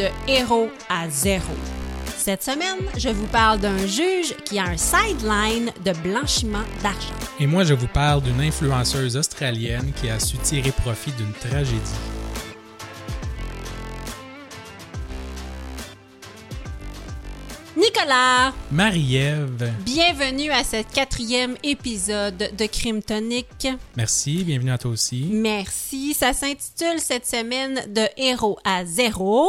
[0.00, 1.52] de Héros à zéro.
[2.16, 7.14] Cette semaine, je vous parle d'un juge qui a un sideline de blanchiment d'argent.
[7.38, 12.19] Et moi, je vous parle d'une influenceuse australienne qui a su tirer profit d'une tragédie.
[17.80, 23.68] Nicolas, Marie-Ève, bienvenue à ce quatrième épisode de Crime Tonic.
[23.96, 25.28] merci, bienvenue à toi aussi.
[25.30, 26.12] Merci.
[26.12, 29.48] Ça s'intitule cette semaine de Héros à zéro.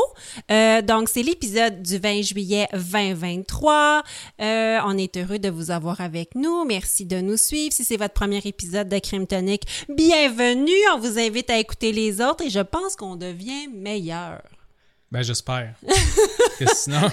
[0.50, 4.02] Euh, donc, c'est l'épisode du 20 juillet 2023.
[4.40, 6.64] Euh, on est heureux de vous avoir avec nous.
[6.64, 7.74] Merci de nous suivre.
[7.74, 10.72] Si c'est votre premier épisode de Crime Tonic, bienvenue.
[10.96, 14.42] On vous invite à écouter les autres et je pense qu'on devient meilleur.
[15.12, 15.74] Ben, j'espère.
[16.60, 17.10] que sinon,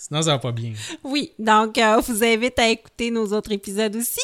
[0.00, 0.72] sinon, ça va pas bien.
[1.04, 4.18] Oui, donc euh, on vous invite à écouter nos autres épisodes aussi.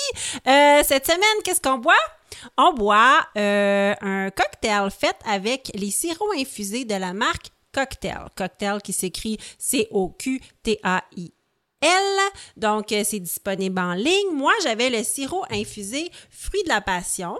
[0.47, 1.95] Euh, cette semaine, qu'est-ce qu'on boit?
[2.56, 8.28] On boit euh, un cocktail fait avec les sirops infusés de la marque Cocktail.
[8.34, 11.33] Cocktail qui s'écrit C-O-Q-T-A-I.
[11.83, 11.91] L.
[12.56, 14.33] Donc, c'est disponible en ligne.
[14.33, 17.37] Moi, j'avais le sirop infusé fruit de la passion.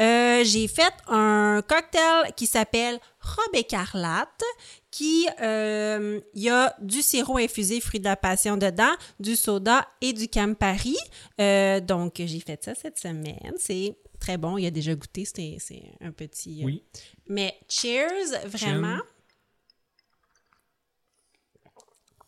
[0.00, 4.42] Euh, j'ai fait un cocktail qui s'appelle Robe écarlate,
[4.90, 10.12] qui euh, y a du sirop infusé fruit de la passion dedans, du soda et
[10.12, 10.96] du Campari.
[11.40, 13.52] Euh, donc j'ai fait ça cette semaine.
[13.58, 14.56] C'est très bon.
[14.56, 15.24] Il a déjà goûté.
[15.24, 16.62] C'est un petit.
[16.64, 16.82] Oui.
[17.28, 18.96] Mais cheers, vraiment.
[18.96, 19.06] Cheers.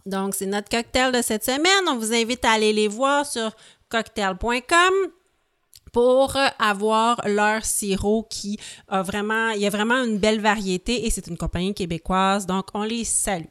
[0.04, 1.88] Donc, c'est notre cocktail de cette semaine.
[1.88, 3.54] On vous invite à aller les voir sur
[3.88, 4.92] cocktail.com
[5.92, 8.58] pour avoir leur sirop qui
[8.88, 12.66] a vraiment, il y a vraiment une belle variété et c'est une compagnie québécoise, donc
[12.74, 13.44] on les salue.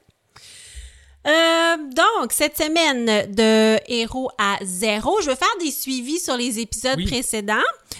[1.28, 6.60] Euh, donc, cette semaine de Héros à zéro, je vais faire des suivis sur les
[6.60, 7.06] épisodes Oui.
[7.06, 7.54] précédents.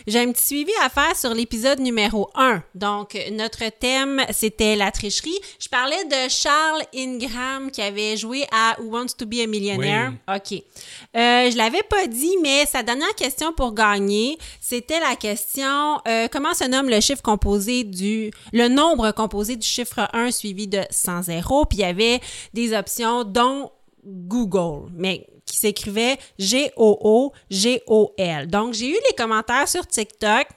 [0.08, 2.64] J'ai un petit suivi à faire sur l'épisode numéro 1.
[2.74, 5.38] Donc, notre thème, c'était la tricherie.
[5.60, 10.14] Je parlais de Charles Ingram qui avait joué à Who Wants to be a Millionaire.
[10.34, 10.54] OK.
[10.54, 16.28] Euh, je l'avais pas dit, mais sa dernière question pour gagner, c'était la question euh,
[16.32, 20.82] comment se nomme le chiffre composé du le nombre composé du chiffre 1 suivi de
[20.90, 22.20] 100 zéros, puis il y avait
[22.54, 23.72] des options dont
[24.06, 26.88] Google, mais qui s'écrivait G-O-O-G-O-L.
[28.48, 30.48] Donc, j'ai eu les commentaires sur TikTok.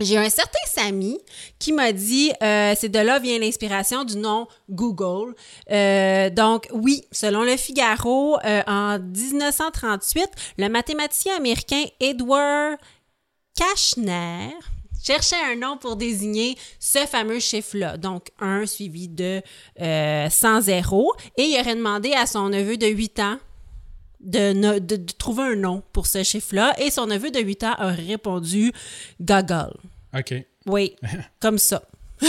[0.00, 1.18] J'ai un certain Samy
[1.58, 5.34] qui m'a dit euh, c'est de là vient l'inspiration du nom Google.
[5.72, 10.28] Euh, donc oui, selon le Figaro, euh, en 1938,
[10.58, 12.78] le mathématicien américain Edward
[13.56, 14.54] Kashner
[15.08, 19.40] cherchait un nom pour désigner ce fameux chiffre-là, donc 1 suivi de
[19.80, 23.38] euh, 100 zéros, et il aurait demandé à son neveu de 8 ans
[24.20, 27.94] de- de trouver un nom pour ce chiffre-là, et son neveu de 8 ans aurait
[27.94, 28.72] répondu
[29.20, 29.72] Goggle.
[30.16, 30.34] OK.
[30.66, 30.94] Oui,
[31.40, 31.82] comme ça.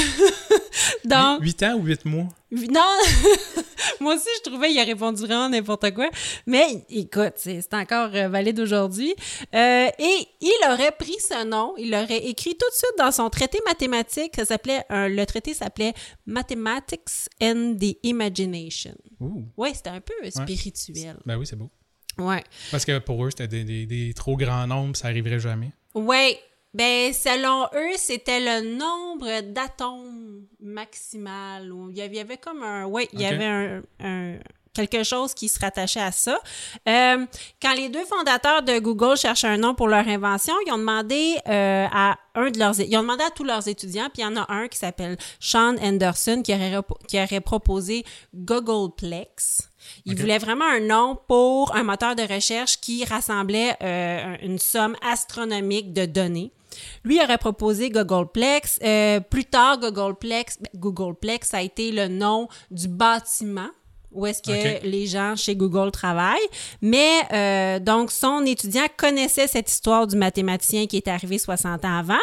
[1.10, 2.28] Donc, 8 ans ou 8 mois?
[2.52, 2.82] non,
[4.00, 6.10] moi aussi, je trouvais qu'il a répondu vraiment n'importe quoi.
[6.48, 9.14] Mais écoute, c'est encore euh, valide aujourd'hui.
[9.54, 13.30] Euh, et il aurait pris ce nom, il l'aurait écrit tout de suite dans son
[13.30, 14.34] traité mathématique.
[14.36, 15.94] Ça s'appelait, euh, le traité s'appelait
[16.26, 18.96] Mathematics and the Imagination.
[19.20, 19.44] Ouh.
[19.58, 21.18] Ouais, c'était un peu spirituel.
[21.26, 21.70] Ben oui, c'est beau.
[22.18, 22.44] Ouais.
[22.72, 25.72] Parce que pour eux, c'était des, des- des trop grands nombres, ça arriverait jamais.
[25.94, 26.38] Ouais.
[26.74, 31.72] Ben, selon eux, c'était le nombre d'atomes maximal.
[31.92, 32.86] Il y avait- comme un.
[32.86, 34.36] Oui, il y avait un, un-
[34.74, 36.40] quelque chose qui se rattachait à ça.
[36.88, 37.26] Euh,
[37.62, 41.38] quand les deux fondateurs de Google cherchaient un nom pour leur invention, ils ont demandé
[41.48, 44.28] euh, à un de leurs, ils ont demandé à tous leurs étudiants, puis il y
[44.28, 46.78] en a un qui s'appelle Sean Anderson qui aurait,
[47.08, 48.06] qui aurait proposé
[48.36, 49.70] Googleplex.
[50.06, 50.20] Il Ok.
[50.20, 55.94] voulait vraiment un nom pour un moteur de recherche qui rassemblait euh, une somme astronomique
[55.94, 56.52] de données.
[57.04, 58.80] Lui aurait proposé Googleplex.
[58.84, 63.70] Euh, plus tard, Googleplex, ben, Googleplex a été le nom du bâtiment
[64.12, 66.38] où est-ce que les gens chez Google travaillent.
[66.82, 71.98] Mais euh, donc, son étudiant connaissait cette histoire du mathématicien qui est arrivé 60 ans
[72.00, 72.14] avant.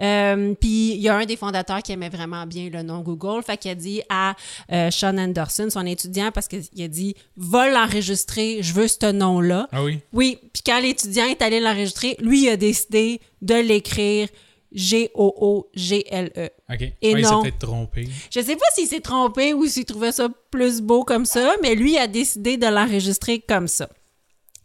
[0.00, 3.42] Euh, Puis, il y a un des fondateurs qui aimait vraiment bien le nom Google.
[3.42, 4.34] Fait qu'il a dit à
[4.72, 9.68] euh, Sean Anderson, son étudiant, parce qu'il a dit «Va l'enregistrer, je veux ce nom-là.»
[9.72, 10.00] Ah oui?
[10.12, 14.28] Oui, puis quand l'étudiant est allé l'enregistrer, lui, il a décidé de l'écrire
[14.74, 16.50] G-O-O-G-L-E.
[16.70, 16.80] OK.
[16.80, 18.08] Et Ouais, il s'est peut-être trompé.
[18.30, 21.74] Je sais pas s'il s'est trompé ou s'il trouvait ça plus beau comme ça, mais
[21.74, 23.88] lui a décidé de l'enregistrer comme ça.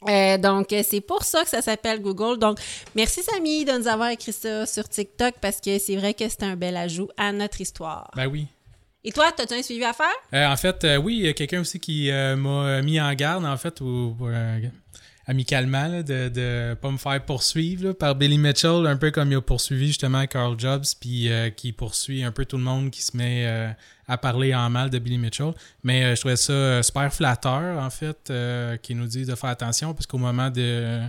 [0.07, 2.39] Euh, donc, c'est pour ça que ça s'appelle Google.
[2.39, 2.57] Donc,
[2.95, 6.44] merci Samy de nous avoir écrit ça sur TikTok parce que c'est vrai que c'est
[6.44, 8.09] un bel ajout à notre histoire.
[8.15, 8.47] Ben oui.
[9.03, 10.07] Et toi, as-tu un suivi à faire?
[10.33, 13.45] Euh, en fait, euh, oui, il y a quelqu'un aussi qui m'a mis en garde,
[13.45, 14.15] en fait, ou
[15.29, 19.31] amicalement, là, de ne pas me faire poursuivre là, par Billy Mitchell, un peu comme
[19.31, 22.89] il a poursuivi justement Carl Jobs, puis euh, qui poursuit un peu tout le monde
[22.89, 23.69] qui se met euh,
[24.07, 25.53] à parler en mal de Billy Mitchell.
[25.83, 28.33] Mais euh, je trouvais ça super flatteur, en fait,
[28.81, 30.99] qui nous dit de faire attention, parce qu'au moment de...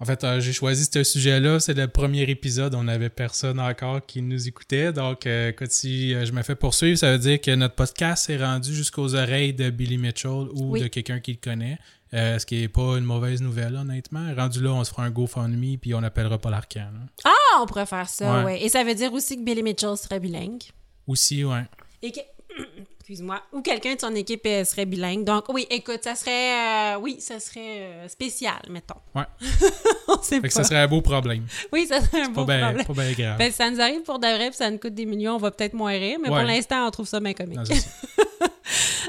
[0.00, 1.60] En fait, j'ai choisi ce sujet-là.
[1.60, 2.74] C'est le premier épisode.
[2.74, 4.92] On n'avait personne encore qui nous écoutait.
[4.92, 8.44] Donc, euh, écoute, si je me fais poursuivre, ça veut dire que notre podcast est
[8.44, 10.80] rendu jusqu'aux oreilles de Billy Mitchell ou Oui.
[10.82, 11.78] de quelqu'un qui le connaît.
[12.14, 14.32] Euh, ce qui n'est pas une mauvaise nouvelle, honnêtement.
[14.36, 16.80] Rendu là, on se fera un GoFundMe puis on n'appellera pas l'arcan.
[16.92, 17.00] là.
[17.24, 18.44] Ah, on pourrait faire ça, Ouais.
[18.44, 18.62] ouais.
[18.64, 20.62] Et ça veut dire aussi que Billy Mitchell serait bilingue.
[21.08, 21.64] Aussi, ouais.
[22.02, 22.20] Et que...
[23.06, 23.42] Excuse-moi.
[23.52, 25.24] Ou quelqu'un de son équipe euh, serait bilingue.
[25.24, 26.94] Donc, oui, écoute, ça serait...
[26.94, 28.94] euh, oui, ça serait euh, spécial, mettons.
[29.14, 29.24] Ouais.
[30.08, 30.48] On sait Fait pas.
[30.48, 31.44] que ça serait un beau problème.
[31.70, 32.86] Oui, ça serait un Pas beau bien problème.
[32.86, 33.38] pas bien grave.
[33.38, 35.50] Ben, ça nous arrive pour de vrai, puis ça nous coûte des millions, on va
[35.50, 36.38] peut-être moins rire, mais Ouais.
[36.38, 37.58] pour l'instant, on trouve ça bien comique.
[37.58, 37.64] Non,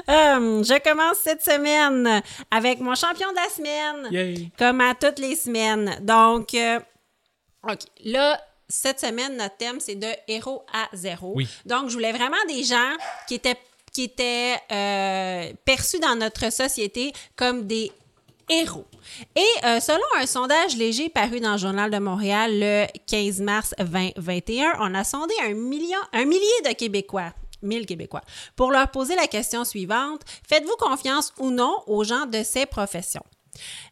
[0.08, 4.50] Euh, je commence cette semaine avec mon champion de la semaine, Yay!
[4.58, 5.98] comme à toutes les semaines.
[6.00, 6.78] Donc, euh,
[7.64, 11.32] OK, là, cette semaine, notre thème, c'est de héros à zéro.
[11.34, 11.48] Oui.
[11.64, 12.92] Donc, je voulais vraiment des gens
[13.28, 13.56] qui étaient,
[13.92, 17.90] qui étaient euh, perçus dans notre société comme des
[18.48, 18.86] héros.
[19.34, 23.74] Et euh, selon un sondage léger paru dans le Journal de Montréal le 15 mars
[23.78, 27.32] 2021, on a sondé un, million, un millier de Québécois.
[27.62, 28.22] 1000 Québécois,
[28.54, 30.22] pour leur poser la question suivante.
[30.48, 33.24] Faites-vous confiance ou non aux gens de ces professions?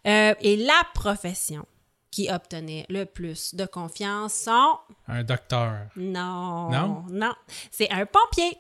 [0.06, 1.66] Euh, et la profession
[2.11, 4.78] qui obtenait le plus de confiance sont...
[5.08, 5.87] Un docteur.
[5.96, 6.70] Non.
[6.70, 7.05] Non?
[7.11, 7.32] Non.
[7.72, 8.56] C'est un pompier.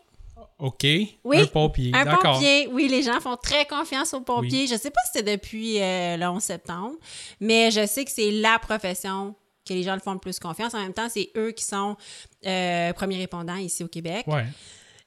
[0.58, 0.82] OK.
[0.82, 1.40] Oui.
[1.40, 1.92] Un pompier.
[1.94, 2.68] Un pompier.
[2.72, 4.66] Oui, les gens font très confiance aux pompiers.
[4.66, 6.94] Je sais pas si c'est depuis euh, le 11 septembre,
[7.38, 9.36] mais je sais que c'est la profession
[9.66, 10.74] que les gens le font le plus confiance.
[10.74, 11.96] En même temps, c'est eux qui sont
[12.46, 14.26] euh, premiers répondants ici au Québec.
[14.26, 14.46] Ouais.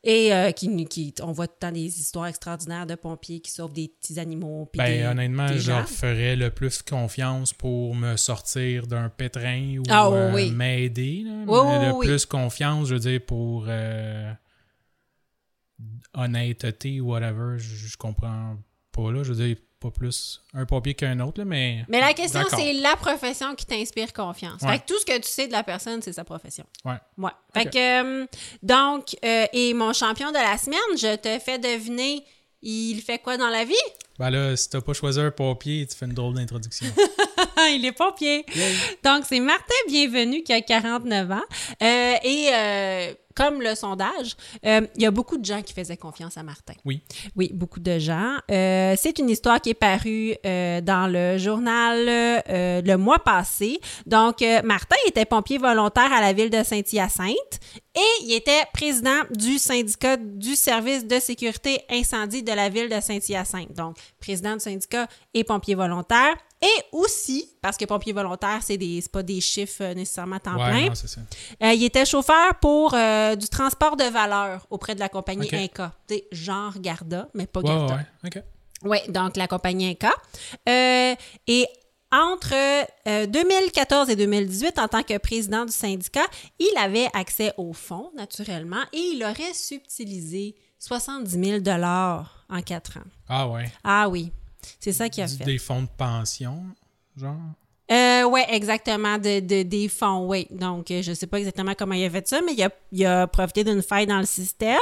[0.09, 3.51] Et euh, qui, qui, on voit tout le temps des histoires extraordinaires de pompiers qui
[3.51, 4.69] sauvent des petits animaux.
[4.77, 9.77] Ben, des- honnêtement, des je leur ferais le plus confiance pour me sortir d'un pétrin
[9.79, 10.51] ou Ah, euh, oui.
[10.51, 11.25] m'aider.
[11.45, 14.31] Oui, le plus confiance, je veux dire, pour euh,
[16.13, 18.55] honnêteté ou whatever, je, je comprends
[18.93, 19.11] pas.
[19.11, 19.23] Là.
[19.23, 21.85] Je veux dire, pas plus un pompier qu'un autre, là, mais.
[21.87, 24.61] Mais la question, c'est la profession qui t'inspire confiance.
[24.61, 24.73] Ouais.
[24.73, 26.65] Fait que tout ce que tu sais de la personne, c'est sa profession.
[26.85, 26.95] Ouais.
[27.17, 27.31] Ouais.
[27.53, 28.25] Fait que, euh,
[28.63, 32.23] donc, euh, et mon champion de la semaine, je te fais deviner,
[32.61, 33.75] il fait quoi dans la vie?
[34.19, 36.87] Ben là, si t'as pas choisi un pompier, tu fais une drôle d'introduction.
[37.69, 38.45] il est pompier.
[39.03, 41.41] Donc, c'est Martin Bienvenu qui a 49 ans.
[41.83, 45.95] Euh, et euh, comme le sondage, euh, il y a beaucoup de gens qui faisaient
[45.95, 46.73] confiance à Martin.
[46.85, 47.03] Oui.
[47.35, 48.37] Oui, beaucoup de gens.
[48.49, 52.05] Euh, c'est une histoire qui est parue euh, dans le journal
[52.47, 53.79] le mois passé.
[54.07, 57.59] Donc, Martin était pompier volontaire à la ville de Saint-Hyacinthe
[57.95, 62.99] et il était président du syndicat du service de sécurité incendie de la ville de
[62.99, 63.73] Saint-Hyacinthe.
[63.73, 66.35] Donc, président du syndicat et pompier volontaire.
[66.61, 70.71] Et aussi, parce que pompier volontaire, c'est des, pas des chiffres euh, nécessairement temps ouais,
[70.71, 70.87] plein.
[70.87, 71.21] non, c'est ça.
[71.63, 75.47] Euh, il était chauffeur pour euh, du transport de valeur auprès de la compagnie.
[75.53, 75.93] Inca.
[76.07, 77.99] Tu sais, genre Garda, mais pas Ouais, Garda.
[78.83, 80.11] ouais, donc la compagnie Inca.
[80.65, 81.67] Et
[82.11, 82.53] entre
[83.07, 86.25] euh, 2014 et 2018, en tant que président du syndicat,
[86.59, 91.75] il avait accès aux fonds, naturellement, et il aurait subtilisé 70 000
[92.49, 93.07] en quatre ans.
[93.27, 93.71] Ah ouais.
[93.83, 94.31] Ah oui,
[94.79, 95.43] c'est ça qu'il a fait.
[95.43, 96.63] Des fonds de pension,
[97.15, 97.35] genre?
[97.89, 100.45] Euh, ouais, exactement, de, de- des fonds, oui.
[100.51, 103.05] Donc, euh, je sais pas exactement comment il a fait ça, mais il a, il
[103.05, 104.77] a profité d'une faille dans le système.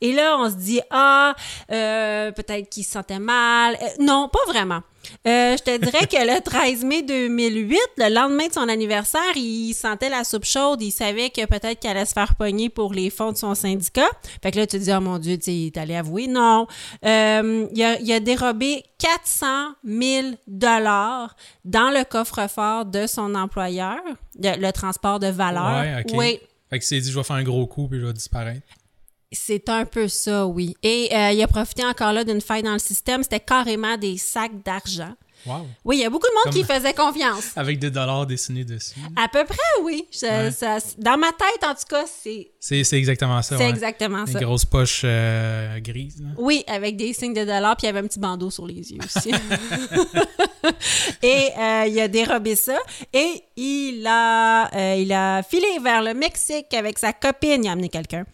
[0.00, 1.34] Et là, on se dit, ah,
[1.70, 3.74] euh, peut-être qu'il se sentait mal.
[3.82, 4.80] Euh, non, pas vraiment.
[5.26, 9.72] Euh, je te dirais que le 13 mai 2008, le lendemain de son anniversaire, il
[9.74, 10.80] sentait la soupe chaude.
[10.82, 14.08] Il savait que peut-être qu'elle allait se faire pogner pour les fonds de son syndicat.
[14.42, 16.26] Fait que là, tu te dis, oh mon Dieu, tu sais, il est allé avouer.
[16.26, 16.66] Non.
[17.04, 19.46] Euh, il, a, il a dérobé 400
[19.84, 23.98] 000 dollars dans le coffre-fort de son employeur,
[24.42, 25.80] le, le transport de valeur.
[25.80, 26.04] Ouais.
[26.14, 26.40] Oui.
[26.70, 28.62] Fait que c'est dit, je vais faire un gros coup puis je vais disparaître.
[29.32, 30.74] C'est un peu ça, oui.
[30.82, 33.22] Et euh, il a profité encore là d'une faille dans le système.
[33.22, 35.14] C'était carrément des sacs d'argent.
[35.46, 35.66] Wow.
[35.86, 37.52] Oui, il y a beaucoup de monde Comme- qui faisait confiance.
[37.56, 39.00] Avec des dollars dessinés dessus.
[39.16, 40.04] À peu près, oui.
[40.12, 40.50] Je- Ouais.
[40.50, 43.56] ça- dans ma tête, en tout cas, c'est C'est c'est exactement ça.
[43.56, 43.70] c'est ouais.
[43.70, 44.40] exactement Des ça.
[44.40, 46.20] grosses poches euh, grises.
[46.20, 46.28] là.
[46.36, 48.92] Oui, avec des signes de dollars, puis il y avait un petit bandeau sur les
[48.92, 49.30] yeux aussi.
[51.22, 52.78] et euh, il a dérobé ça.
[53.12, 57.64] Et il a, euh, il a filé vers le Mexique avec sa copine.
[57.64, 58.24] Il a amené quelqu'un.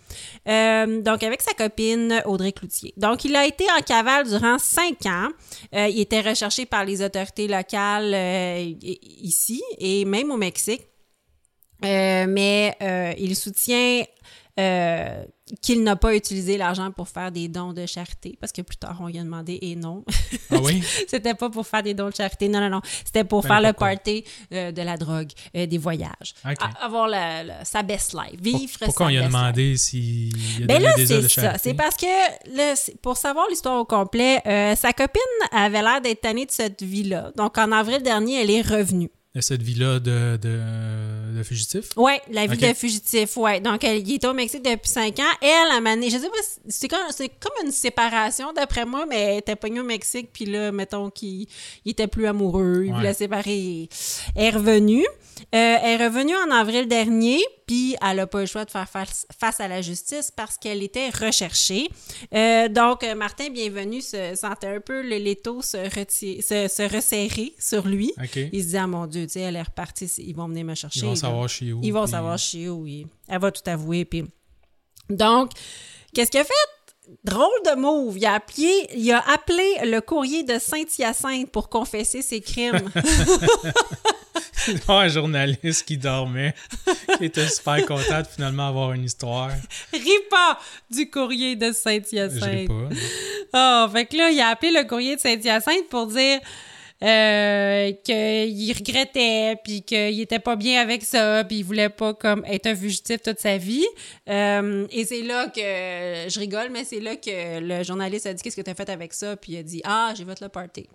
[0.49, 2.93] Euh, donc, avec sa copine Audrey Cloutier.
[2.97, 5.29] Donc, il a été en cavale durant cinq ans.
[5.73, 8.15] Il était recherché par les autorités locales
[9.21, 10.83] ici et même au Mexique.
[11.83, 12.77] Mais
[13.19, 14.05] il soutient
[14.59, 15.25] euh,
[15.63, 18.97] qu'il n'a pas utilisé l'argent pour faire des dons de charité, parce que plus tard,
[19.01, 20.05] on lui a demandé et non.
[20.51, 20.83] Ah oui?
[21.09, 22.81] C'était pas pour faire des dons de charité, non, non, non.
[23.05, 23.89] C'était pour Ben, faire le pourquoi?
[23.91, 26.35] party euh, de la drogue, euh, des voyages.
[26.81, 30.33] Avoir la- la- sa best life, vivre Pourquoi sa on lui a demandé s'il
[30.63, 31.59] a Ben là, des c'est ça.
[31.59, 32.07] C'est parce que,
[32.57, 34.41] là, pour savoir l'histoire au complet,
[34.77, 35.21] sa copine
[35.53, 37.31] avait l'air d'être tannée de cette vie-là.
[37.37, 39.11] Donc, en avril dernier, elle est revenue.
[39.41, 41.91] Cette vie-là de, de, de fugitif?
[41.97, 43.61] Oui, la vie de fugitif, ouais.
[43.61, 45.33] Donc, elle il était au Mexique depuis cinq ans.
[45.43, 46.37] Elle, a mané, je sais pas,
[46.69, 47.01] c'est comme,
[47.41, 51.47] comme une séparation, d'après moi, mais elle était pognée au Mexique, puis là, mettons qu'il
[51.85, 52.97] il était plus amoureux, il Ouais.
[52.99, 53.89] voulait séparer.
[54.35, 55.07] Elle est revenue.
[55.55, 58.89] Euh, elle est revenue en avril dernier, puis elle n'a pas le choix de faire
[58.89, 61.89] face, face à la justice parce qu'elle était recherchée.
[62.35, 66.83] Euh, donc, euh, Martin Bienvenu se sentait un peu le l'étau se, reti- se, se
[66.95, 68.15] resserrer sur lui.
[68.35, 71.01] Il se disait, ah mon Dieu, elle est repartie, ils vont venir me chercher.
[71.01, 71.81] Ils vont savoir chez où.
[71.83, 72.83] Ils vont puis- savoir chez où.
[72.83, 73.07] oui.
[73.29, 74.05] Elle va tout avouer.
[74.05, 74.25] Puis...
[75.11, 75.51] Donc,
[76.15, 76.53] qu'est-ce qu'il a fait?
[77.23, 78.19] Drôle de move.
[78.19, 82.91] Il a, appelé, il a appelé le courrier de Saint-Hyacinthe pour confesser ses crimes.
[84.89, 86.55] Un journaliste qui dormait,
[87.19, 89.51] qui était super content de finalement avoir une histoire.
[89.93, 90.59] Ris pas
[90.91, 92.69] du courrier de Je ris Saint-Hyacinthe.
[92.69, 92.89] pas.
[93.53, 96.41] Ah, fait que là, il a appelé le courrier de Saint-Hyacinthe pour dire
[97.03, 102.45] euh, qu'il regrettait, puis qu'il était pas bien avec ça, puis il voulait pas comme
[102.47, 103.87] être un fugitif toute sa vie.
[104.29, 108.43] Euh, et c'est là que, je rigole, mais c'est là que le journaliste a dit
[108.43, 110.87] qu'est-ce que t'as fait avec ça, puis il a dit ah j'ai fait le party.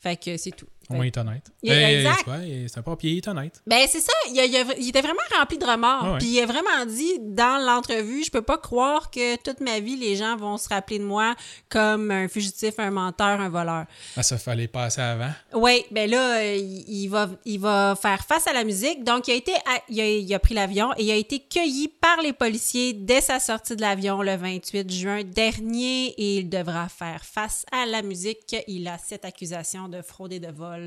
[0.00, 0.68] Fait que c'est tout.
[0.90, 1.44] Au moins, il est honnête.
[1.62, 3.62] Il est il- c'est un papier, il est honnête.
[3.66, 6.14] Ben c'est ça, il, a- il a- il était vraiment rempli de remords.
[6.14, 6.16] Ah.
[6.18, 9.96] Puis il a vraiment dit dans l'entrevue, je peux pas croire que toute ma vie
[9.96, 11.34] les gens vont se rappeler de moi
[11.68, 13.84] comme un fugitif, un menteur, un voleur.
[14.16, 15.30] Ah, ça fallait passer avant.
[15.54, 19.04] Oui, ben là, euh, il il va, il va faire face à la musique.
[19.04, 21.38] Donc, il a, été à- il a, il a pris l'avion et il a été
[21.40, 26.48] cueilli par les policiers dès sa sortie de l'avion le 28 juin dernier et il
[26.48, 28.56] devra faire face à la musique.
[28.66, 30.77] Il a sept accusations de fraude et de vol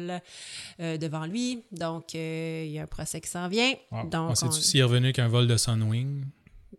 [0.79, 1.63] euh, devant lui.
[1.71, 3.73] Donc, euh, il y a un procès qui s'en vient.
[3.91, 4.03] Wow.
[4.09, 6.25] Donc, on sait-tu on- s'il est revenu avec un vol de Sunwing?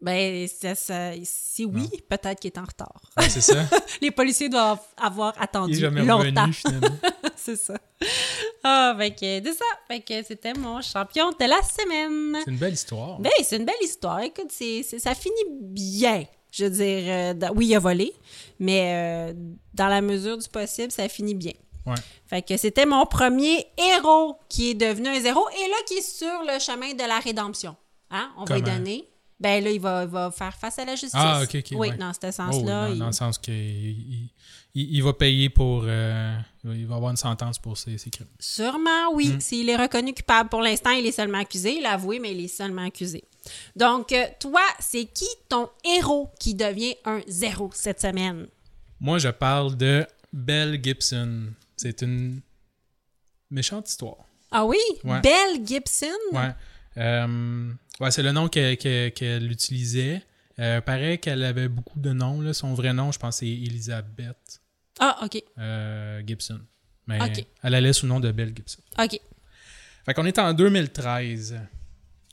[0.01, 3.01] ben, ça- ça- si oui, peut-être qu'il est en retard.
[3.17, 3.69] Ouais, c'est ça?
[4.03, 6.51] les policiers doivent avoir Il attendu est jamais longtemps.
[7.37, 7.79] c'est ça.
[8.65, 9.65] Ah, fait que c'est ça.
[9.87, 12.41] Fait que c'était mon champion de la semaine.
[12.45, 13.21] C'est une belle histoire.
[13.21, 14.21] Ben, c'est une belle histoire.
[14.21, 16.25] Écoute, c'est, c'est- ça finit bien.
[16.51, 18.13] Je veux dire, euh, dans- oui, il a volé,
[18.59, 19.35] mais euh,
[19.73, 21.53] dans la mesure du possible, ça finit bien.
[21.87, 21.95] Ouais.
[22.27, 26.03] Fait que c'était mon premier héros qui est devenu un zéro et là qui est
[26.17, 27.77] sur le chemin de la rédemption.
[28.11, 28.31] Hein?
[28.37, 29.09] On va lui donner.
[29.41, 31.11] Ben là, il va, il va faire face à la justice.
[31.15, 31.67] Ah, ok, ok.
[31.73, 31.97] Oui, ouais.
[31.97, 32.87] dans ce Oh, sens-là.
[32.89, 34.29] dans, il- dans le sens qu'il
[34.75, 35.83] il, va payer pour.
[35.85, 38.29] euh, il va- avoir une sentence pour ses, ses crimes.
[38.39, 39.31] Sûrement, oui.
[39.31, 39.41] Hmm.
[39.41, 41.77] S'il est reconnu coupable pour l'instant, il est seulement accusé.
[41.79, 43.25] Il a avoué, mais il est seulement accusé.
[43.75, 48.47] Donc, euh, toi, c'est qui ton héros qui devient un zéro cette semaine?
[49.01, 51.49] Moi, je parle de Belle Gibson.
[51.83, 52.41] C'est une
[53.51, 54.17] méchante histoire.
[54.51, 54.77] Ah oui?
[55.05, 55.21] Ouais.
[55.21, 56.07] Belle Gibson?
[56.33, 56.51] Ouais.
[56.99, 60.23] Euh, ouais, c'est le nom que- que- qu'elle utilisait.
[60.59, 62.41] Euh, paraît qu'elle avait beaucoup de noms.
[62.43, 62.53] là.
[62.53, 64.61] Son vrai nom, je pense, c'est Elizabeth
[65.01, 65.43] Ah, OK.
[65.59, 66.61] euh, Gibson.
[67.09, 67.19] Mais
[67.63, 68.81] elle allait sous le nom de Belle Gibson.
[68.99, 69.19] OK.
[70.05, 71.59] Fait qu'on est en 2013.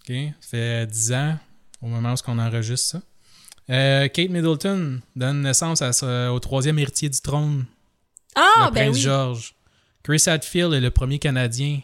[0.01, 0.15] OK?
[0.41, 1.39] Ça fait 10 ans
[1.81, 3.01] au moment où on enregistre ça.
[3.71, 7.65] Euh, Kate Middleton donne naissance à au troisième héritier du trône,
[8.35, 9.01] Ah, le ben prince oui.
[9.01, 9.55] George.
[10.03, 11.81] Chris Hadfield est le premier Canadien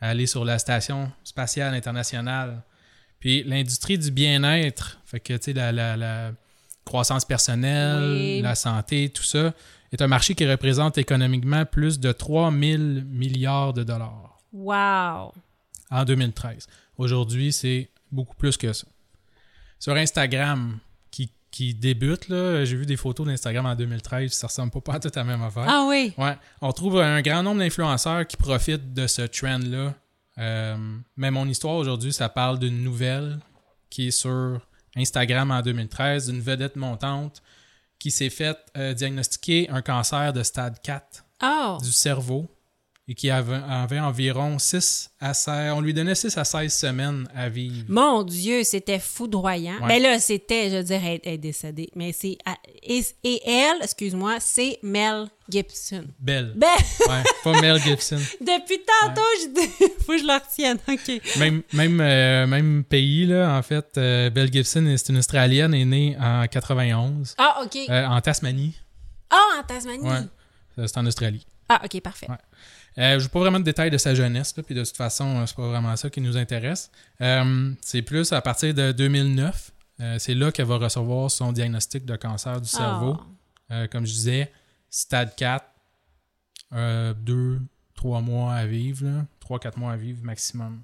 [0.00, 2.62] à aller sur la station spatiale internationale.
[3.18, 6.32] Puis l'industrie du bien-être, fait que tu sais, la, la- la
[6.84, 8.40] croissance personnelle, Oui.
[8.40, 9.52] la santé, tout ça,
[9.92, 15.32] est un marché qui représente économiquement plus de 3 000 milliards de dollars Wow.
[15.90, 16.66] en 2013.
[16.96, 18.86] Aujourd'hui, c'est beaucoup plus que ça.
[19.78, 20.78] Sur Instagram,
[21.50, 25.00] qui, débute, là, j'ai vu des photos d'Instagram en 2013, ça ressemble pas, pas à
[25.00, 25.64] tout à la même affaire.
[25.66, 26.12] Ah oui.
[26.16, 29.94] Ouais, on trouve un grand nombre d'influenceurs qui profitent de ce trend-là.
[30.38, 30.76] Euh,
[31.16, 33.40] mais mon histoire aujourd'hui, ça parle d'une nouvelle
[33.90, 34.60] qui est sur
[34.96, 37.42] Instagram en 2013, d'une vedette montante
[37.98, 41.78] qui s'est faite euh, diagnostiquer un cancer de stade 4 Oh.
[41.82, 42.48] du cerveau
[43.10, 47.28] et qui avait, avait environ 6 à 16, on lui donnait 6 à 16 semaines
[47.34, 47.84] à vivre.
[47.88, 49.78] Mon Dieu, c'était foudroyant.
[49.84, 51.90] Mais là, c'était, je veux dire, elle, elle est décédée.
[51.96, 52.38] Mais c'est.
[52.84, 56.04] Et, et elle, excuse-moi, c'est Mel Gibson.
[56.20, 56.52] Belle.
[56.54, 56.68] Ben,
[57.08, 58.20] Ouais, pas Mel Gibson.
[58.40, 59.68] depuis tantôt, je dis,
[60.06, 60.78] faut que je le retienne.
[60.88, 61.38] OK.
[61.40, 63.98] Même, même, euh, même pays, là, en fait.
[63.98, 67.76] euh, Belle Gibson, c'est une Australienne, est née en 91, Ah, OK.
[67.88, 68.76] euh, en Tasmanie.
[69.30, 70.08] Ah, en Tasmanie.
[70.08, 70.86] Ouais.
[70.86, 71.44] C'est en Australie.
[71.68, 72.26] Ah, OK, parfait.
[72.28, 72.36] Ouais.
[73.00, 75.46] Euh, je n'ai pas vraiment de détails de sa jeunesse, puis de toute façon, euh,
[75.46, 76.90] c'est pas vraiment ça qui nous intéresse.
[77.20, 79.72] Euh, c'est plus à partir de 2009.
[80.00, 83.16] euh, c'est là qu'elle va recevoir son diagnostic de cancer du cerveau.
[83.70, 83.86] Ah.
[83.88, 84.52] Comme je disais,
[84.90, 85.64] stade 4,
[86.72, 87.60] euh, 2,
[87.94, 90.82] 3 mois à vivre, 3-4 mois à vivre maximum.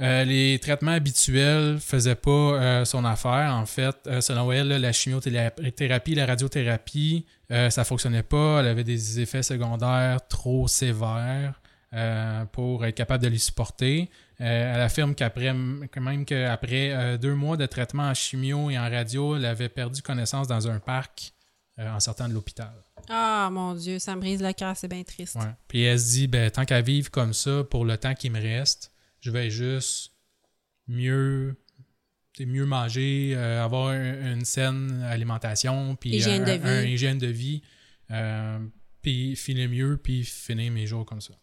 [0.00, 3.54] Euh, les traitements habituels faisaient pas euh, son affaire.
[3.54, 8.60] En fait, euh, selon elle, là, la chimiothérapie, la radiothérapie, ça fonctionnait pas.
[8.60, 11.60] Elle avait des effets secondaires trop sévères
[12.52, 14.08] pour être capable de les supporter.
[14.38, 15.52] Elle affirme qu'après,
[15.90, 20.00] que même qu'après deux mois de traitement en chimio et en radio, elle avait perdu
[20.00, 21.32] connaissance dans un parc
[21.76, 22.72] en sortant de l'hôpital.
[23.08, 25.34] Ah, mon Dieu, ça me brise le cœur, c'est bien triste.
[25.34, 25.50] Ouais.
[25.66, 28.40] Puis elle se dit, ben, tant qu'à vivre comme ça pour le temps qui me
[28.40, 28.89] reste,
[29.20, 30.12] je vais juste
[30.88, 31.56] mieux,
[32.40, 36.68] mieux manger, euh, avoir un- une saine alimentation, puis Hygiène un, de vie.
[36.68, 37.62] un hygiène de vie,
[38.10, 38.58] euh,
[39.02, 41.34] puis filer mieux, puis finir mes jours comme ça.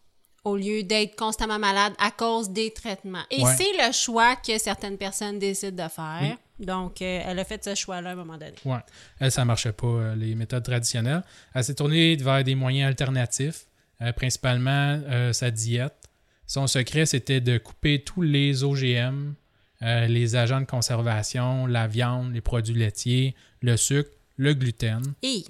[0.44, 3.24] Au lieu d'être constamment malade à cause des traitements.
[3.30, 3.54] Et Ouais.
[3.56, 6.36] c'est le choix que certaines personnes décident de faire.
[6.58, 8.54] Donc, euh, elle a fait ce choix-là à un moment donné.
[8.64, 8.78] Ouais.
[9.20, 11.22] Elle, ça marchait pas, euh, les méthodes traditionnelles.
[11.54, 13.66] Elle s'est tournée vers des moyens alternatifs,
[14.00, 16.07] euh, principalement euh, sa diète.
[16.48, 19.34] Son secret, c'était de couper tous les OGM,
[19.82, 25.02] euh, les agents de conservation, la viande, les produits laitiers, le sucre, le gluten.
[25.22, 25.44] Et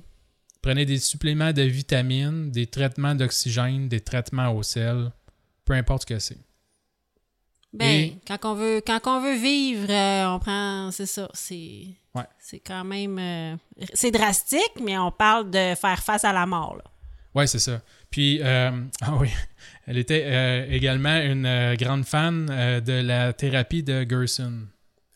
[0.61, 5.13] Prenez des suppléments de vitamines, des traitements d'oxygène, des traitements au sel,
[5.65, 6.37] peu importe ce que c'est.
[7.73, 11.85] Ben, Et- quand on veut, quand on veut vivre, euh, on prend, c'est ça, c'est,
[12.15, 12.25] Ouais.
[12.41, 13.57] c'est quand même, euh,
[13.95, 16.77] c'est drastique, mais on parle de faire face à la mort.
[16.77, 16.85] Là.
[17.35, 17.81] Oui, c'est ça.
[18.11, 18.71] Puis, euh,
[19.03, 19.29] ah oui,
[19.87, 24.67] elle était euh, également une euh, grande fan de la thérapie de Gerson.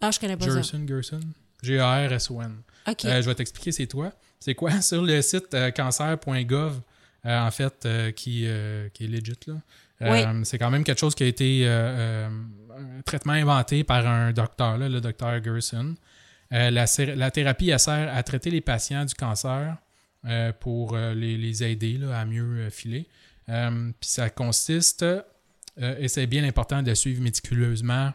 [0.00, 0.54] Ah, je connais pas ça.
[0.54, 1.20] Gerson, Gerson.
[1.62, 2.62] G-A-R-S-O-N.
[2.88, 3.04] Ok.
[3.04, 4.12] Euh, je vais t'expliquer c'est toi.
[4.40, 4.80] C'est quoi?
[4.80, 6.80] Sur le site euh, cancer.gov,
[7.24, 8.46] euh, en fait, qui,
[8.92, 9.54] qui est legit, là.
[10.02, 12.30] Euh, C'est quand même quelque chose qui a été un
[13.04, 15.94] traitement inventé par un docteur, là, le docteur Gerson.
[16.50, 19.76] La, la thérapie, elle sert à traiter les patients du cancer
[20.24, 23.08] euh, pour euh, les, les aider là, à mieux euh, filer.
[23.46, 25.04] Puis ça consiste,
[25.76, 28.12] et c'est bien important de suivre méticuleusement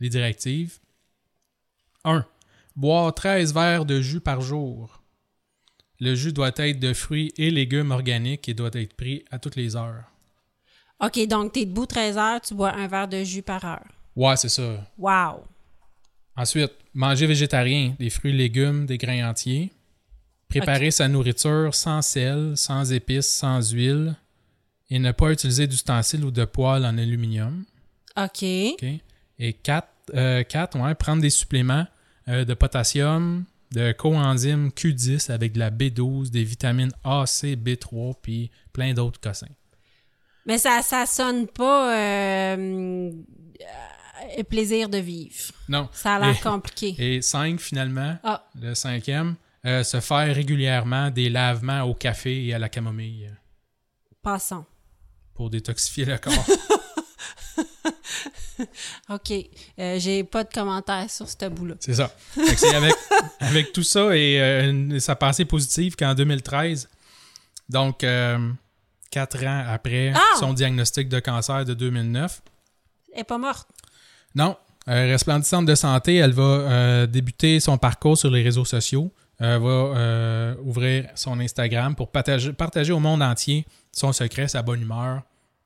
[0.00, 0.78] les directives.
[2.04, 2.24] 1.
[2.76, 5.02] Boire 13 verres de jus par jour.
[6.00, 9.56] Le jus doit être de fruits et légumes organiques et doit être pris à toutes
[9.56, 10.04] les heures.
[11.00, 13.88] OK, donc t'es debout 13 heures, tu bois un verre de jus par heure.
[14.14, 14.86] Ouais, c'est ça.
[14.96, 15.44] Wow!
[16.36, 19.72] Ensuite, manger végétarien, des fruits, légumes, des grains entiers.
[20.58, 24.16] Préparer sa nourriture sans sel, sans épices, sans huile.
[24.90, 27.64] Et ne pas utiliser d'ustensiles ou de poêle en aluminium.
[28.16, 28.44] OK.
[28.74, 28.84] OK?
[29.38, 31.86] Et 4, ouais, prendre des suppléments
[32.28, 38.14] euh, de potassium, de coenzyme Q10 avec de la B12, des vitamines A, C, B3,
[38.20, 39.46] puis plein d'autres cossins.
[40.46, 43.10] Mais ça, ça sonne pas euh,
[44.38, 45.52] euh, plaisir de vivre.
[45.68, 45.88] Non.
[45.92, 46.94] Ça a l'air compliqué.
[46.98, 49.36] Et 5, finalement, Ah, le cinquième,
[49.66, 53.30] euh, se faire régulièrement des lavements au café et à la camomille
[54.22, 54.64] passons.
[55.34, 56.32] pour détoxifier le corps.
[59.10, 59.32] OK.
[59.78, 61.74] Euh, J'ai pas de commentaires sur ce bout-là.
[61.80, 62.14] C'est ça.
[62.56, 62.94] C'est avec,
[63.40, 66.88] avec tout ça et euh, une- sa pensée positive qu'en 2013,
[67.68, 68.50] donc euh,
[69.10, 70.20] quatre ans après Ah!
[70.38, 72.42] son diagnostic de cancer de 2009,
[73.14, 73.68] Elle est pas morte?
[74.34, 74.56] non,
[74.88, 79.12] euh, resplendissante de santé, elle va euh, débuter son parcours sur les réseaux sociaux.
[79.42, 84.62] Elle va euh, ouvrir son Instagram pour partager, partager au monde entier son secret, sa
[84.62, 85.22] bonne humeur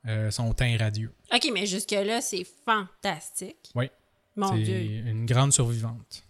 [0.07, 1.11] euh, son teint radieux.
[1.33, 3.71] OK, mais jusque-là, c'est fantastique.
[3.75, 3.89] Oui.
[4.35, 4.77] Mon Dieu.
[4.77, 6.23] une grande survivante.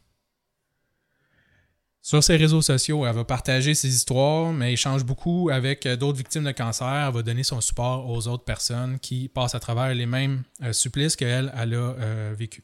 [2.02, 6.18] Sur ses réseaux sociaux, elle va partager ses histoires, mais échange beaucoup avec euh, d'autres
[6.18, 6.88] victimes de cancer.
[6.88, 10.72] Elle va donner son support aux autres personnes qui passent à travers les mêmes euh,
[10.72, 12.64] supplices qu'elle elle a euh, vécu.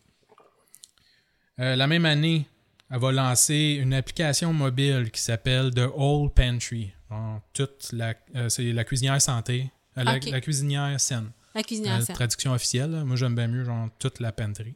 [1.59, 2.47] Euh, la même année,
[2.93, 6.93] elle va lancer une application mobile qui s'appelle The Whole Pantry.
[7.09, 11.31] En toute la, euh, c'est la cuisinière santé, euh, la, cuisinière saine.
[11.55, 12.15] La cuisinière Euh, saine.
[12.15, 12.91] traduction officielle.
[12.91, 13.03] là.
[13.03, 14.75] Moi, j'aime bien mieux genre toute la pantry.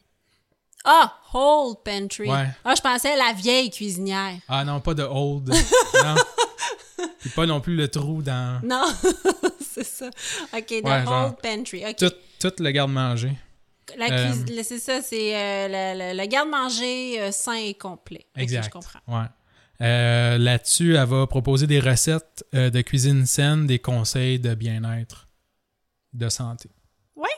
[0.84, 2.28] Ah, whole pantry.
[2.30, 2.48] Ouais.
[2.64, 4.40] Ah, je pensais la vieille cuisinière.
[4.48, 5.50] Ah non, pas de old.
[6.04, 6.16] non.
[7.20, 8.86] Puis pas non plus le trou dans Non,
[9.62, 10.08] c'est ça.
[10.56, 11.84] OK, the Ouais, whole genre, pantry.
[11.86, 11.96] OK.
[11.98, 13.34] tout, tout le garde-manger.
[13.96, 18.26] La euh, c'est ça, c'est euh, le, garde-manger euh, sain et complet.
[18.36, 18.66] Exact.
[18.66, 19.00] je comprends.
[19.08, 19.26] Ouais.
[19.82, 25.28] Euh, Là-dessus, elle va proposer des recettes euh, de cuisine saine, des conseils de bien-être,
[26.14, 26.70] de santé.
[27.16, 27.30] Oui.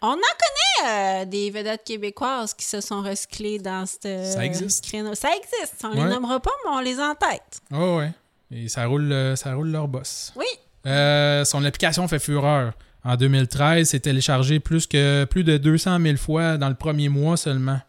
[0.00, 4.84] On en connaît des vedettes québécoises qui se sont recyclées dans ce Ça existe.
[4.84, 5.14] créneau.
[5.14, 5.84] Ça existe.
[5.84, 6.08] On les Ouais.
[6.08, 7.60] nommera pas, mais on les en tête.
[7.72, 8.10] Oh ouais.
[8.50, 10.32] Et ça roule, ça roule leur boss.
[10.36, 10.46] Oui.
[10.84, 12.72] Son application fait fureur.
[13.04, 17.36] En 2013, c'est téléchargé plus, que, plus de 200 000 fois dans le premier mois
[17.36, 17.80] seulement.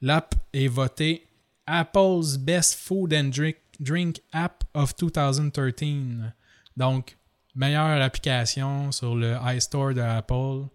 [0.00, 1.26] L'app est votée
[1.66, 6.32] Apple's Best Food and Drink, Drink App of 2013.
[6.76, 7.16] Donc,
[7.54, 10.68] meilleure application sur le iStore de Apple.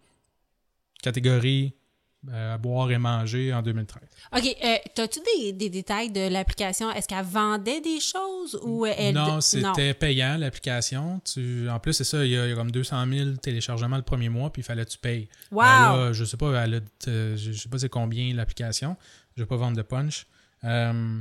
[1.01, 1.73] Catégorie
[2.29, 4.03] euh, boire et manger en 2013.
[4.37, 4.55] OK.
[4.63, 6.91] Euh, T'as-tu des, des détails de l'application?
[6.91, 9.15] Est-ce qu'elle vendait des choses ou elle.
[9.15, 11.19] Non, c'était payant l'application.
[11.25, 11.67] Tu...
[11.69, 14.03] En plus, c'est ça, il y, a, il y a comme 200 000 téléchargements le
[14.03, 15.29] premier mois, puis il fallait que tu payes.
[15.51, 15.61] Wow!
[15.63, 18.97] A- je sais pas, elle a, euh, je sais pas c'est combien l'application.
[19.35, 20.27] Je vais pas vendre de punch.
[20.63, 21.19] Euh,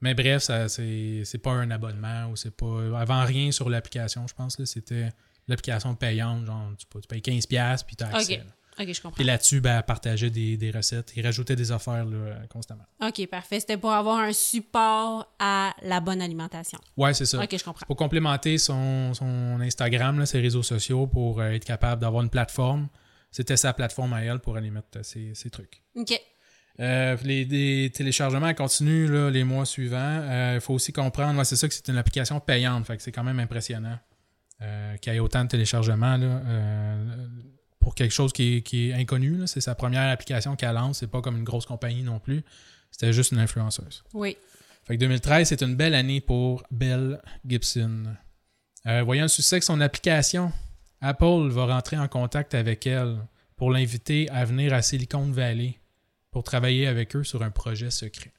[0.00, 3.00] mais bref, ça, c'est, pas un abonnement ou c'est pas.
[3.00, 4.58] Avant rien sur l'application, je pense.
[4.58, 5.08] Là, c'était
[5.48, 6.46] l'application payante.
[6.46, 8.42] Genre, tu, payes 15$ puis tu as accès.
[8.80, 9.16] OK, je comprends.
[9.16, 12.84] Puis là-dessus, ben, elle partageait des, des recettes et rajoutait des affaires là, constamment.
[13.02, 13.60] OK, parfait.
[13.60, 16.78] C'était pour avoir un support à la bonne alimentation.
[16.96, 17.42] Ouais, c'est ça.
[17.42, 17.86] OK, je comprends.
[17.86, 22.30] pour complémenter son, son Instagram, là, ses réseaux sociaux, pour euh, être capable d'avoir une
[22.30, 22.88] plateforme.
[23.30, 25.82] C'était sa plateforme à elle pour aller mettre euh, ses, ses trucs.
[25.96, 26.18] OK.
[26.80, 30.54] Euh, les, les téléchargements continuent là, les mois suivants.
[30.54, 33.10] Il faut aussi comprendre, ouais, c'est ça que c'est une application payante, fait que c'est
[33.10, 33.98] quand même impressionnant
[34.62, 36.40] euh, qu'il y ait autant de téléchargements là,
[37.88, 39.46] pour quelque chose qui est, qui est inconnu.
[39.46, 42.44] C'est sa première application qu'elle lance, c'est pas comme une grosse compagnie non plus.
[42.90, 44.04] C'était juste une influenceuse.
[44.12, 44.36] Oui.
[44.84, 48.14] Fait que 2013, c'est une belle année pour Belle Gibson.
[48.84, 50.52] Euh, voyant le succès de son application,
[51.00, 53.20] Apple va rentrer en contact avec elle
[53.56, 55.78] pour l'inviter à venir à Silicon Valley
[56.30, 58.34] pour travailler avec eux sur un projet secret.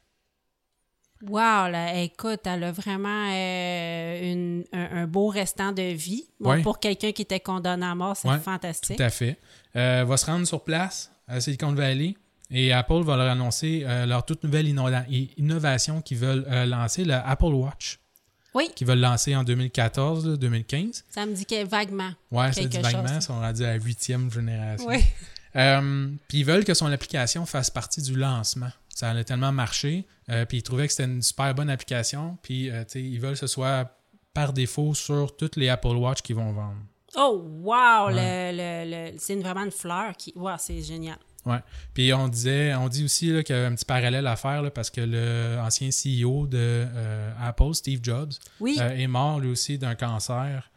[1.27, 6.25] Wow, là, écoute, elle a vraiment euh, une- un, un beau restant de vie.
[6.39, 6.61] Bon, Ouais.
[6.61, 8.95] Pour quelqu'un qui était condamné à mort, c'est Ouais, fantastique.
[8.97, 9.37] Tout à fait.
[9.75, 12.15] Euh, va se rendre sur place à Silicon Valley
[12.51, 14.89] et Apple va leur annoncer euh, leur toute nouvelle inno-
[15.37, 17.99] innovation qu'ils veulent euh, lancer, le Apple Watch,
[18.55, 21.03] Oui, qu'ils veulent lancer en 2014-2015.
[21.09, 22.11] ça me dit que vaguement.
[22.31, 24.87] Ouais, ça Quelque dit vaguement, ils sont rendus à la huitième génération.
[24.87, 25.03] Oui.
[26.27, 28.69] Puis ils veulent que son application fasse partie du lancement.
[28.93, 30.05] Ça a tellement marché.
[30.29, 32.37] Euh, puis ils trouvaient que c'était une super bonne application.
[32.41, 33.89] Puis euh, ils veulent que ce soit
[34.33, 36.77] par défaut sur toutes les Apple Watch qu'ils vont vendre.
[37.15, 38.07] Oh, wow!
[38.07, 38.51] Ouais.
[38.51, 40.31] le- le- le- c'est vraiment une fleur qui.
[40.35, 41.17] Wow, c'est génial.
[41.45, 41.59] Ouais.
[41.93, 44.61] Puis on disait, on dit aussi là, qu'il y a un petit parallèle à faire
[44.61, 48.77] là, parce que le ancien CEO de euh, Apple, Steve Jobs, Oui.
[48.79, 50.69] est mort lui aussi d'un cancer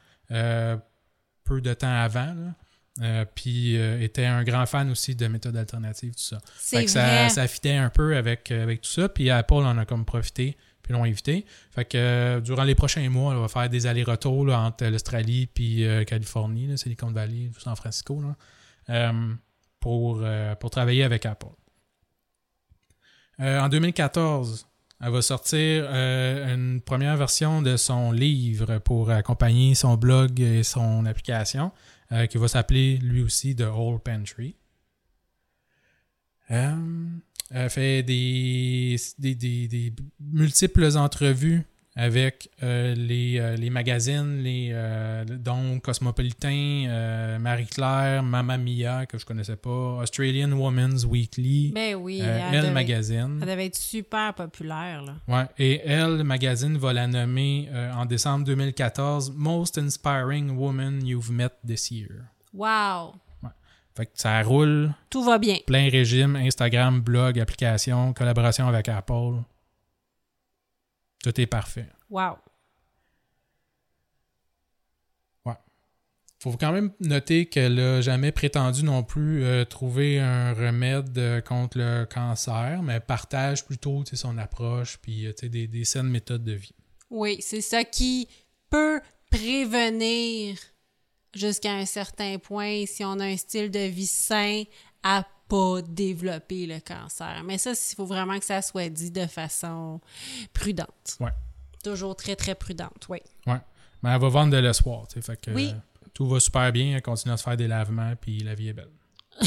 [1.44, 2.26] peu de temps avant.
[2.34, 2.54] là.
[3.00, 6.38] Euh, puis euh, était un grand fan aussi de méthodes alternatives, tout ça.
[6.54, 9.08] Fait que ça, ça fitait un peu avec, euh, avec tout ça.
[9.08, 11.46] Puis Apple en a comme profité, puis l'ont invité.
[11.70, 15.86] Fait que euh, durant les prochains mois, on va faire des allers-retours entre l'Australie puis
[16.06, 19.14] Californie, là, Silicon Valley, San Francisco, là,
[19.80, 20.22] pour,
[20.60, 21.46] pour travailler avec Apple.
[23.38, 24.68] En 2014,
[25.00, 31.06] elle va sortir une première version de son livre pour accompagner son blog et son
[31.06, 31.72] application,
[32.12, 34.54] euh, qui va s'appeler lui aussi The Whole Pantry.
[36.50, 37.08] Euh,
[37.50, 41.62] elle fait des, des, des- des multiples entrevues
[41.94, 46.48] avec euh, les, euh, les magazines, les, euh, dont Cosmopolitan,
[46.88, 49.68] euh, Marie-Claire, Mamma Mia, que je connaissais pas,
[50.00, 53.38] Australian Women's Weekly, Ben oui, elle, Elle devait, Magazine.
[53.42, 55.02] elle devait être super populaire.
[55.02, 55.14] Là.
[55.28, 61.50] Ouais, et Elle Magazine va la nommer en décembre 2014 Most Inspiring Woman You've Met
[61.66, 62.08] This Year.
[62.54, 63.14] Wow!
[63.94, 65.56] Fait que ça roule, Tout va bien.
[65.66, 69.42] plein régime, Instagram, blog, application, collaboration avec Apple.
[71.22, 71.88] Tout est parfait.
[72.10, 72.36] Wow!
[76.42, 81.40] faut quand même noter qu'elle n'a jamais prétendu non plus euh, trouver un remède euh,
[81.40, 86.52] contre le cancer, mais partage plutôt son approche puis euh, des, des saines méthodes de
[86.52, 86.74] vie.
[87.10, 88.28] Oui, c'est ça qui
[88.70, 90.56] peut prévenir
[91.32, 94.64] jusqu'à un certain point si on a un style de vie sain
[95.04, 97.42] à pas développer le cancer.
[97.44, 100.00] Mais ça, il faut vraiment que ça soit dit de façon
[100.54, 101.16] prudente.
[101.20, 101.30] Ouais.
[101.84, 103.18] Toujours très, très prudente, oui.
[103.46, 103.58] Ouais.
[104.02, 105.06] Mais elle va vendre de l'espoir.
[105.08, 105.72] tu sais, Fait que, Oui.
[105.74, 106.96] euh, tout va super bien.
[106.96, 108.88] Elle continue à se faire des lavements, puis la vie est belle.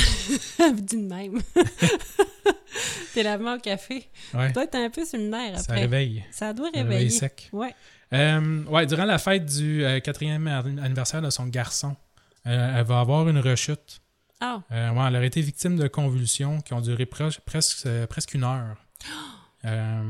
[0.75, 1.41] Dis de même.
[3.13, 4.07] T'es lavement au café.
[4.33, 4.51] Ouais.
[4.51, 5.63] Toi, t'es un peu sur le nerf après.
[5.63, 6.23] Ça réveille.
[6.31, 6.97] Ça doit Ça réveiller.
[6.97, 7.49] réveille sec.
[7.53, 7.73] Ouais.
[8.13, 11.95] Euh, ouais, durant la fête du euh, quatrième anniversaire de son garçon,
[12.45, 14.01] euh, elle va avoir une rechute.
[14.41, 18.05] Ah, Euh, ouais, elle aurait été victime de convulsions qui ont duré pre- presque, euh,
[18.07, 18.77] presque une heure.
[19.67, 20.03] Euh,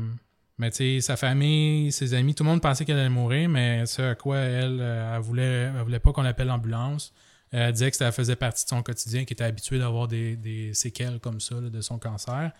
[0.58, 3.86] mais tu sais, sa famille, ses amis, tout le monde pensait qu'elle allait mourir, mais
[3.86, 7.14] ce à quoi elle, euh, elle voulait, elle voulait pas qu'on appelle l'ambulance.
[7.54, 10.36] Euh, Elle disait que ça faisait partie de son quotidien, qu'elle était habituée d'avoir des,
[10.36, 12.50] des séquelles comme ça là, de son cancer.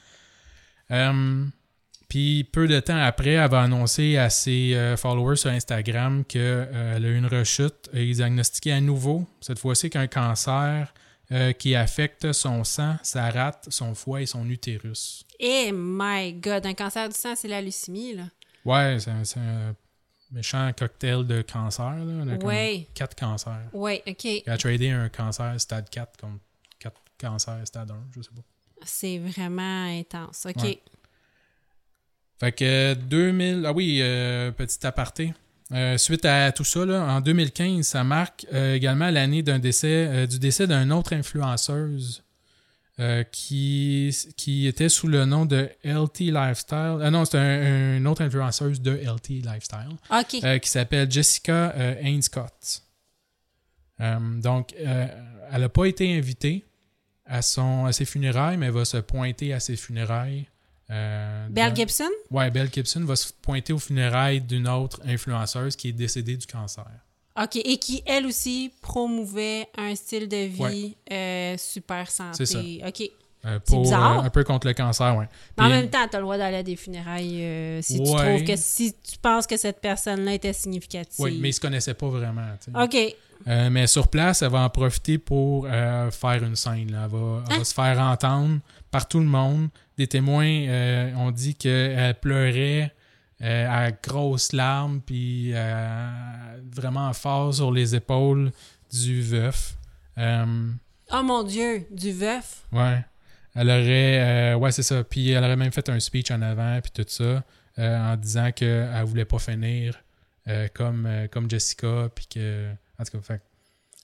[0.91, 1.45] Euh,
[2.09, 6.69] puis peu de temps après, elle va annoncer à ses euh, followers sur Instagram qu'elle
[6.73, 10.95] a eu une rechute et diagnostiqué à nouveau, cette fois-ci qu'un cancer
[11.33, 15.25] euh, qui affecte son sang, sa rate, son foie et son utérus.
[15.41, 18.25] Eh my God, un cancer du sang, c'est la leucémie, là.
[18.65, 19.75] Ouais, c'est un,
[20.31, 21.85] méchant cocktail de cancer.
[21.85, 22.23] Là.
[22.25, 22.89] On a Ouais.
[22.95, 23.69] quatre cancers.
[23.73, 24.25] Oui, OK.
[24.25, 26.41] Elle a tradé un cancer stade 4 contre
[26.79, 28.43] quatre cancers stade 1, je sais pas.
[28.85, 30.47] C'est vraiment intense.
[30.47, 30.63] OK.
[30.63, 30.83] Ouais.
[32.39, 33.65] Fait que 2000.
[33.67, 35.33] Ah oui, euh, petit aparté.
[35.73, 40.07] Euh, suite à tout ça, là, en 2015, ça marque euh, également l'année d'un décès,
[40.09, 42.23] euh, du décès d'une autre influenceuse
[43.31, 46.99] qui, qui était sous le nom de LT Lifestyle.
[47.03, 49.99] Ah non, c'est un, une autre influenceuse de LT Lifestyle
[50.43, 52.83] euh, qui s'appelle Jessica Ainscott.
[53.99, 56.65] Donc, elle n'a pas été invitée
[57.27, 60.49] à, son, à ses funérailles, mais elle va se pointer à ses funérailles.
[60.91, 62.09] Euh, Belle dans- Gibson?
[62.31, 66.47] Ouais, Belle Gibson va se pointer aux funérailles d'une autre influenceuse qui est décédée du
[66.47, 66.87] cancer.
[67.43, 67.57] OK.
[67.57, 70.97] Et qui, elle aussi, promouvait un style de vie Ouais.
[71.13, 72.47] euh, super santé.
[72.47, 72.61] C'est ça.
[72.89, 73.11] OK.
[73.45, 74.25] Euh, pour, bizarre.
[74.25, 75.29] un peu contre le cancer, ouais.
[75.57, 78.43] Mais en même temps, tu as le droit d'aller à des funérailles si tu trouves
[78.45, 81.15] que si tu penses que cette personne-là était significative.
[81.21, 82.47] Oui, mais ils se connaissaient pas vraiment.
[82.75, 82.97] OK.
[83.47, 86.91] Mais sur place, elle va en profiter pour faire une scène.
[86.91, 87.03] là.
[87.05, 87.65] Elle, va, elle va Hein?
[87.65, 88.59] se faire entendre
[88.91, 89.69] par tout le monde.
[89.97, 92.93] Des témoins euh, ont dit qu'elle pleurait
[93.43, 96.11] euh, à grosses larmes, puis euh,
[96.75, 98.51] vraiment fort sur les épaules
[98.93, 99.77] du veuf.
[100.19, 100.71] Euh,
[101.13, 102.65] Oh mon Dieu, du veuf?
[102.73, 103.05] ouais.
[103.59, 104.53] Elle aurait.
[104.53, 105.03] euh, ouais, c'est ça.
[105.03, 107.43] Puis elle aurait même fait un speech en avant, puis tout ça,
[107.79, 109.95] euh, en disant qu'elle voulait pas finir
[110.49, 112.71] euh, comme, euh, comme Jessica, puis que.
[112.99, 113.43] En tout cas, fait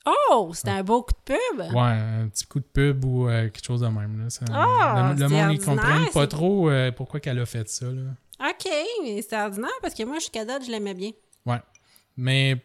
[0.07, 1.61] Oh, c'était un beau coup de pub.
[1.75, 4.23] Ouais, un petit coup de pub ou euh, quelque chose de même.
[4.25, 4.31] Là.
[4.31, 7.87] Ça- Ah, le, monde, ils ordinaire, comprennent pas trop euh, pourquoi qu'elle a fait ça.
[7.87, 8.03] Là.
[8.51, 8.69] OK,
[9.05, 11.13] mais c'est ordinaire parce que moi, jusqu'à date, je l'aimais bien.
[11.47, 11.61] Ouais.
[12.17, 12.57] Mais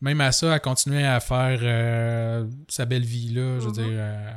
[0.00, 3.30] même à ça, elle continuait à faire euh, sa belle vie.
[3.32, 3.72] Là, je veux Mhm.
[3.72, 4.32] dire, euh,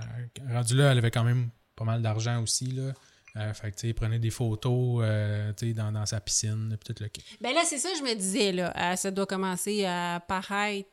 [0.54, 2.66] rendue là, elle avait quand même pas mal d'argent aussi.
[2.68, 2.92] Là.
[3.38, 6.94] Euh, fait que, tu prenait des photos euh, tu sais, dans, dans sa piscine, tout
[7.02, 7.08] le.
[7.42, 8.72] Ben là, c'est ça que je me disais, là.
[8.78, 10.88] Euh, ça doit commencer à paraître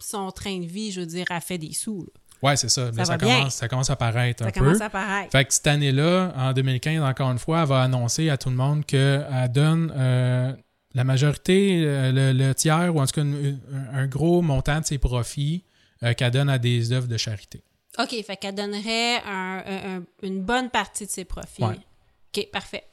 [0.00, 2.12] son train de vie, je veux dire, elle fait des sous, là.
[2.40, 2.84] Ouais, c'est ça.
[2.92, 4.60] Mais va ça, commence, ça commence à paraître Ça un peu.
[4.60, 5.32] commence à paraître.
[5.32, 8.54] Fait que cette année-là, en 2015, encore une fois, elle va annoncer à tout le
[8.54, 10.52] monde qu'elle donne euh,
[10.94, 13.58] la majorité, euh, le, le tiers, ou en tout cas une-
[13.92, 15.64] un, gros montant de ses profits
[16.04, 17.64] euh, qu'elle donne à des œuvres de charité.
[17.98, 21.64] OK, fait qu'elle donnerait un- un- un- une bonne partie de ses profits.
[21.64, 21.74] Ouais.
[22.36, 22.84] OK, parfait.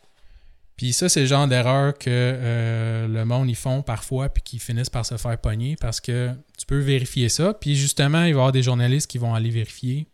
[0.76, 4.60] Puis ça, c'est le genre d'erreur que euh, le monde y font parfois, puis qui
[4.60, 7.54] finissent par se faire pogner parce que tu peux vérifier ça.
[7.54, 10.08] Puis justement, il va y avoir des journalistes qui vont aller vérifier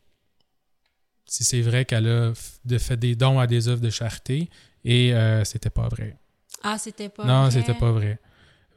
[1.26, 2.34] si c'est vrai qu'elle a
[2.78, 4.50] fait des dons à des œuvres de charité.
[4.84, 6.18] Et euh, c'était pas vrai.
[6.62, 7.52] Ah, c'était pas non, vrai?
[7.52, 8.20] c'était pas vrai.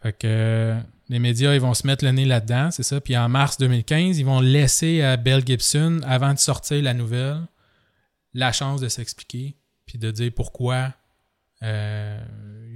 [0.02, 3.00] Fait que euh, les médias, ils vont se mettre le nez là-dedans, c'est ça.
[3.00, 7.40] Puis en mars 2015, ils vont laisser à Belle Gibson, avant de sortir la nouvelle,
[8.32, 10.94] la chance de s'expliquer, puis de dire pourquoi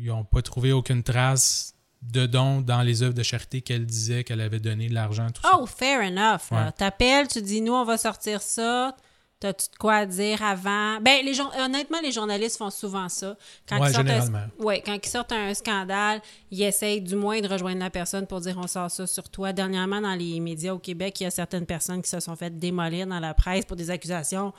[0.01, 4.23] ils n'ont pas trouvé aucune trace de dons dans les œuvres de charité qu'elle disait
[4.25, 6.51] qu'elle avait donné de l'argent, tout Oh, fair enough.
[6.53, 6.71] Ouais.
[6.77, 8.95] T'appelles, tu dis, nous, on va sortir ça.
[9.41, 11.01] T'as-tu de quoi à dire avant?
[11.01, 13.37] Ben, les honnêtement, les journalistes font souvent ça.
[13.69, 16.21] Quand Ouais, ils sortent un- ouais, quand ils sortent un scandale,
[16.51, 19.53] ils essayent du moins de rejoindre la personne pour dire on sort ça sur toi.
[19.53, 22.57] Dernièrement, dans les médias au Québec, il y a certaines personnes qui se sont fait
[22.59, 24.53] démolir dans la presse pour des accusations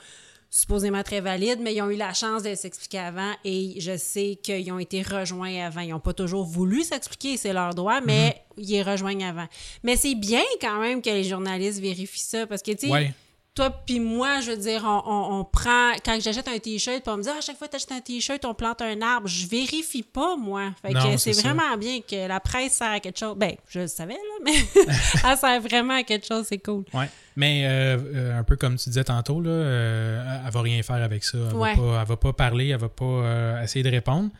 [0.50, 4.36] supposément très valides, mais ils ont eu la chance de s'expliquer avant et je sais
[4.42, 5.80] qu'ils ont été rejoints avant.
[5.80, 8.64] Ils n'ont pas toujours voulu s'expliquer, c'est leur droit, mais Mhm.
[8.64, 9.46] ils les rejoignent avant.
[9.84, 13.14] Mais c'est bien quand même que les journalistes vérifient ça parce que, tu sais, Ouais.
[13.54, 15.92] Toi puis moi, je veux dire, on, on- on prend...
[16.04, 18.00] Quand j'achète un T-shirt, on me dit «Ah, à chaque fois que tu achètes un
[18.00, 20.70] T-shirt, on plante un arbre.» Je vérifie pas, moi.
[20.82, 23.36] Fait Non, que c'est vraiment bien que la presse sert à quelque chose.
[23.36, 24.52] Ben, je le savais, là, mais
[25.30, 26.84] elle sert vraiment à quelque chose, c'est cool.
[26.94, 27.08] Ouais.
[27.36, 31.02] Mais euh, euh, un peu comme tu disais tantôt, là, euh, elle va rien faire
[31.02, 31.38] avec ça.
[31.50, 31.74] Elle, Ouais.
[31.74, 34.30] va, pas, elle va pas parler, elle va pas euh, essayer de répondre.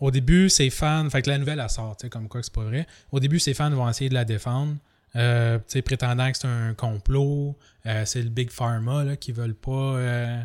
[0.00, 2.44] Au début, ses fans, fait que la nouvelle elle sort, tu sais, comme quoi que
[2.46, 2.86] c'est pas vrai.
[3.10, 4.74] Au début, ses fans vont essayer de la défendre,
[5.16, 9.70] euh, prétendant que c'est un complot, euh, c'est le Big Pharma là, qui veulent pas
[9.96, 10.42] euh,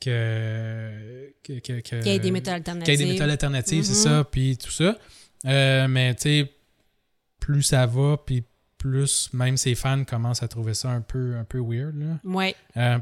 [0.00, 3.84] que, que, que- que- Qu'il y ait des méthodes qu'il y ait des méthodes alternatives,
[3.84, 4.16] c'est Mhm.
[4.18, 4.96] ça, puis tout ça.
[5.46, 6.52] Euh, mais tu sais,
[7.38, 8.44] plus ça va, puis
[8.78, 11.94] plus même ses fans commencent à trouver ça un peu, un peu weird.
[11.96, 12.18] Là.
[12.24, 12.54] Ouais.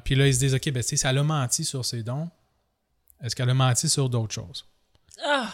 [0.05, 2.29] Puis là, ils se disent, OK, ben, si elle a menti sur ses dons,
[3.23, 4.64] est-ce qu'elle a menti sur d'autres choses?
[5.25, 5.53] Ah!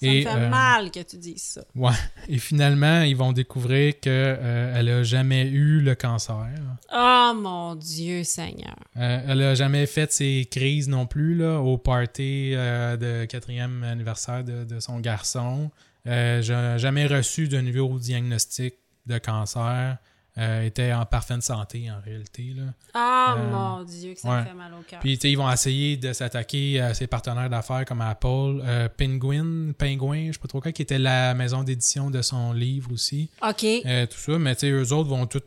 [0.00, 1.64] Ça Et, me fait euh, mal que tu dises ça.
[1.74, 1.92] Ouais.
[2.28, 6.48] Et finalement, ils vont découvrir qu'elle a jamais eu le cancer.
[6.92, 8.76] Oh mon Dieu Seigneur.
[8.96, 13.82] Euh, elle a jamais fait ses crises non plus là, au party euh, de quatrième
[13.84, 15.70] anniversaire de, de son garçon.
[16.06, 18.74] Euh, j'ai jamais reçu de nouveau diagnostic
[19.06, 19.98] de cancer.
[20.38, 22.54] Euh, était en parfaite santé en réalité.
[22.56, 22.62] Là.
[22.94, 24.44] Oh Euh, mon Dieu, que ça ouais.
[24.44, 25.00] fait mal au cœur.
[25.00, 30.28] Puis ils vont essayer de s'attaquer à ses partenaires d'affaires comme Apple, euh, Penguin, Penguin,
[30.28, 33.28] je sais pas trop quoi, qui était la maison d'édition de son livre aussi.
[33.42, 33.66] OK.
[33.82, 35.42] Tout ça, mais tu sais, eux autres vont tout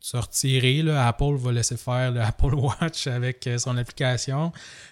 [0.00, 0.82] se retirer.
[0.82, 1.06] Là.
[1.06, 4.50] Apple va laisser faire le Apple Watch avec euh, son application.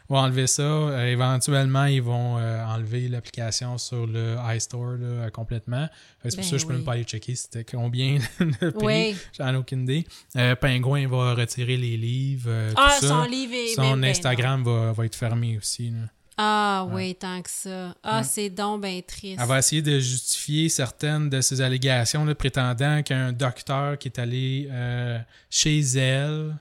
[0.09, 0.63] Ils vont enlever ça.
[0.63, 5.89] Euh, éventuellement, ils vont euh, enlever l'application sur le iStore là, complètement.
[6.25, 6.77] C'est pour Ben ça que je peux oui.
[6.77, 8.85] même pas aller checker c'était combien de prix.
[8.85, 9.17] Oui.
[9.39, 10.07] J'en ai aucune idée.
[10.37, 12.49] Euh, Penguin va retirer les livres.
[12.51, 13.09] euh, Ah, tout ça.
[13.09, 13.75] son livre est...
[13.75, 15.91] Son ben, ben, Instagram va, va être fermé aussi.
[15.91, 15.99] là.
[16.41, 17.95] Ah oui, tant que ça.
[18.03, 18.25] Ah, Ouais.
[18.25, 19.39] c'est donc ben triste.
[19.41, 24.19] Elle va essayer de justifier certaines de ses allégations, là, prétendant qu'un docteur qui est
[24.21, 25.19] allé euh,
[25.51, 26.57] chez elle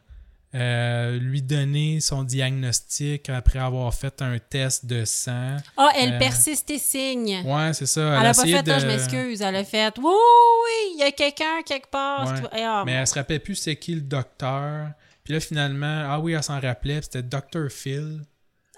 [0.56, 5.58] euh, lui donner son diagnostic après avoir fait un test de sang.
[5.76, 7.44] Ah, elle Euh, persiste et signe.
[7.46, 8.02] Ouais, c'est ça.
[8.02, 9.42] Elle a a pas fait, ah, de- je m'excuse.
[9.42, 12.28] Elle a fait, oui, oui, il y a quelqu'un quelque part.
[12.34, 12.42] Ouais.
[12.42, 14.88] qui ah, Mais elle se rappelait plus c'est qui le docteur.
[15.24, 17.70] Puis là, finalement, ah oui, elle s'en rappelait, c'était Dr.
[17.70, 18.22] Phil.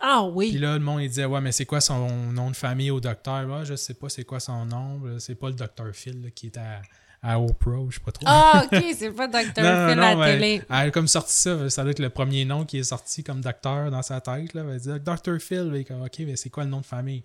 [0.01, 0.57] Ah Puis oui.
[0.57, 3.47] là, le monde, il disait, ouais, mais c'est quoi son nom de famille au docteur?
[3.49, 5.01] Ouais, je sais pas c'est quoi son nom.
[5.19, 5.91] C'est pas le Dr.
[5.93, 6.81] Phil là, qui est à,
[7.21, 8.23] à Oprah, je sais pas trop.
[8.27, 9.41] Ah, OK, c'est pas Dr.
[9.55, 10.61] Phil Non, à la télé.
[10.69, 11.69] Elle a comme sorti ça.
[11.69, 14.53] Ça doit être le premier nom qui est sorti comme docteur dans sa tête.
[14.53, 14.63] Là.
[14.69, 15.39] Elle dit Dr.
[15.39, 15.83] Phil.
[15.87, 17.23] Comme, OK, mais c'est quoi le nom de famille?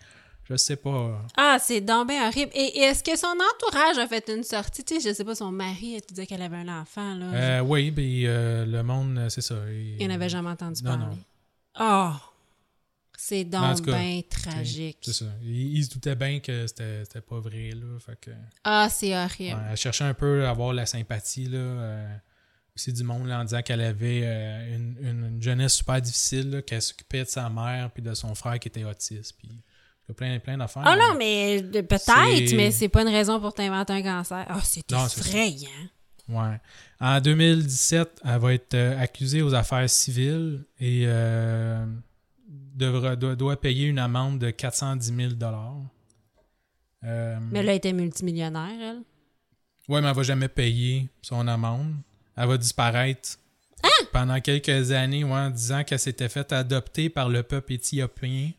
[0.50, 1.22] Je sais pas.
[1.38, 2.50] Ah, c'est donc ben horrible.
[2.54, 4.84] Et est-ce que son entourage a fait une sortie?
[4.84, 7.26] Tu sais, je sais pas, son mari, elle te disait qu'elle avait un enfant, là.
[7.32, 9.54] Euh, oui, puis euh, le monde, c'est ça.
[9.98, 11.04] Il, n'avait jamais entendu Non, parler.
[11.06, 11.18] non.
[11.76, 12.20] Ah!
[13.26, 14.98] C'est donc bien tragique.
[15.02, 15.24] C'est ça.
[15.42, 17.70] Il, il se doutait bien que c'était c'était pas vrai.
[17.70, 18.30] Là, fait que,
[18.64, 19.60] Ah, c'est ouais, horrible.
[19.70, 21.46] elle cherchait un peu à avoir la sympathie.
[21.46, 22.16] Là, euh,
[22.76, 26.62] aussi du monde là, en disant qu'elle avait euh, une, une- une jeunesse super difficile,
[26.66, 29.36] qu'elle s'occupait de sa mère puis de son frère qui était autiste.
[29.38, 30.82] Puis, il y a plein, plein d'affaires.
[30.84, 31.08] Ah là.
[31.12, 34.44] non, mais peut-être, mais c'est pas une raison pour t'inventer un cancer.
[34.50, 35.70] Ah, c'est effrayant.
[36.28, 36.60] Ouais.
[37.00, 41.86] En 2017, elle va être euh, accusée aux affaires civiles et euh,
[42.74, 45.30] devra, doit, doit payer une amende de 410 000
[47.04, 49.02] euh, Mais elle a été multimillionnaire, elle.
[49.88, 51.94] Ouais, mais elle va jamais payer son amende.
[52.36, 53.38] Elle va disparaître
[53.82, 53.88] Ah!
[54.12, 58.50] pendant quelques années, ouais, en disant qu'elle s'était fait adopter par le peuple éthiopien.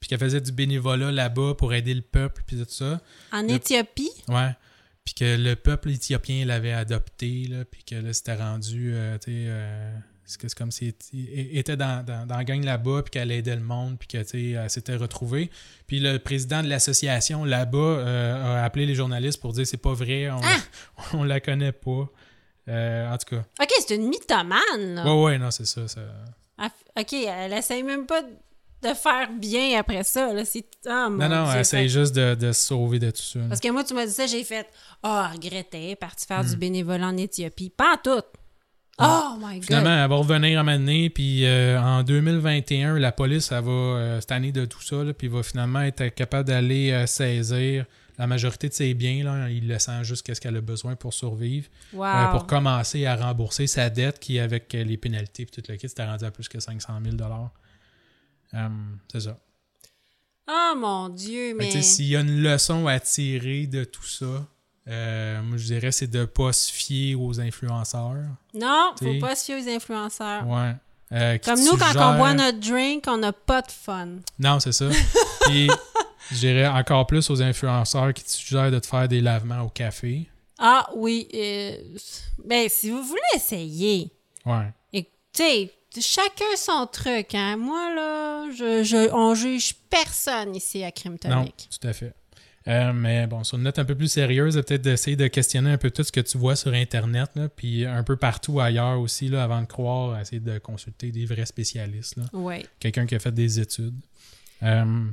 [0.00, 3.00] Puis qu'elle faisait du bénévolat là-bas pour aider le peuple, puis tout ça.
[3.32, 4.10] En Le- Éthiopie?
[4.28, 4.50] Ouais.
[5.04, 9.30] Puis que le peuple éthiopien l'avait adopté, là, puis que là, c'était rendu, euh, tu
[9.32, 13.02] sais, euh, c'est que c'est comme si il était dans, dans, dans la gang là-bas,
[13.02, 15.50] puis qu'elle aidait le monde, puis que, tu sais, elle s'était retrouvée.
[15.86, 19.94] Puis le président de l'association là-bas euh, a appelé les journalistes pour dire c'est pas
[19.94, 20.40] vrai, on,
[21.18, 22.08] on la connaît pas.
[22.68, 23.44] Euh, en tout cas.
[23.62, 25.04] OK, c'est une mythomane, là.
[25.06, 25.88] Ouais, ouais, non, c'est ça.
[25.88, 26.02] ça...
[26.58, 30.44] Elle f- OK, elle essaye même pas de faire bien après ça, là.
[30.44, 30.66] C'est...
[30.86, 33.22] Ah, mon Non, non, Dieu, elle essaye fait- juste de, de se sauver de tout
[33.22, 33.40] ça.
[33.48, 34.66] Parce que moi, tu m'as dit ça, j'ai fait
[35.02, 38.22] «Ah, oh, regrettais, parti faire du bénévolat en Éthiopie.» Pas en tout.
[39.00, 39.64] Oh my God!
[39.64, 44.20] Finalement, elle va revenir à m'amener, puis euh, en 2021, la police, elle va euh,
[44.20, 47.86] cette année de tout ça, là, puis va finalement être capable d'aller euh, saisir
[48.18, 51.68] la majorité de ses biens, là, il laissant juste qu'est-ce qu'elle a besoin pour survivre,
[51.92, 52.04] Wow!
[52.04, 55.76] euh, pour commencer à rembourser sa dette qui, avec euh, les pénalités et tout le
[55.76, 57.16] kit, c'était rendu à plus que 500 000
[58.54, 58.68] Euh,
[59.12, 59.36] C'est ça.
[60.50, 61.70] Oh mon Dieu, mais...
[61.82, 64.46] S'il y a une leçon à tirer de tout ça,
[64.88, 68.24] euh, moi je dirais c'est de ne pas se fier aux influenceurs.
[68.54, 69.18] Non, faut T'sais.
[69.18, 70.46] pas se fier aux influenceurs.
[70.46, 70.74] Ouais.
[71.12, 74.08] euh, Comme nous, quand on boit notre drink, on n'a pas de fun.
[74.38, 74.88] Non, c'est ça.
[75.42, 75.68] Puis,
[76.30, 79.68] je dirais encore plus aux influenceurs qui te suggèrent de te faire des lavements au
[79.68, 80.28] café.
[80.58, 81.28] Ah oui.
[81.34, 81.76] euh,
[82.44, 84.10] ben, si vous voulez essayer,
[84.46, 84.72] Ouais.
[84.92, 85.10] et tu
[85.42, 85.70] sais,
[86.00, 87.34] chacun son truc.
[87.34, 87.56] Hein.
[87.56, 91.68] Moi, là, je, je, on juge personne ici à Crime Non, Tonic.
[91.80, 92.12] tout à fait.
[92.68, 95.78] Euh, mais bon, sur une note un peu plus sérieuse, peut-être d'essayer de questionner un
[95.78, 99.28] peu tout ce que tu vois sur Internet, là, puis un peu partout ailleurs aussi,
[99.28, 102.18] là, avant de croire, essayer de consulter des vrais spécialistes.
[102.34, 102.66] Oui.
[102.78, 103.94] quelqu'un qui a fait des études.
[104.62, 105.06] Euh,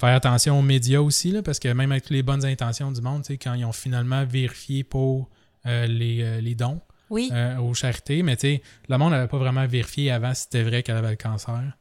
[0.00, 3.22] faire attention aux médias aussi, là, parce que même avec les bonnes intentions du monde,
[3.42, 5.28] quand ils ont finalement vérifié pour
[5.66, 6.80] euh, les, les dons
[7.10, 7.30] Oui.
[7.60, 10.82] aux charités, mais tu sais, le monde n'avait pas vraiment vérifié avant si c'était vrai
[10.82, 11.76] qu'elle avait le cancer.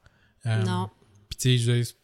[0.45, 0.89] Non.
[1.29, 1.95] Puis tu sais,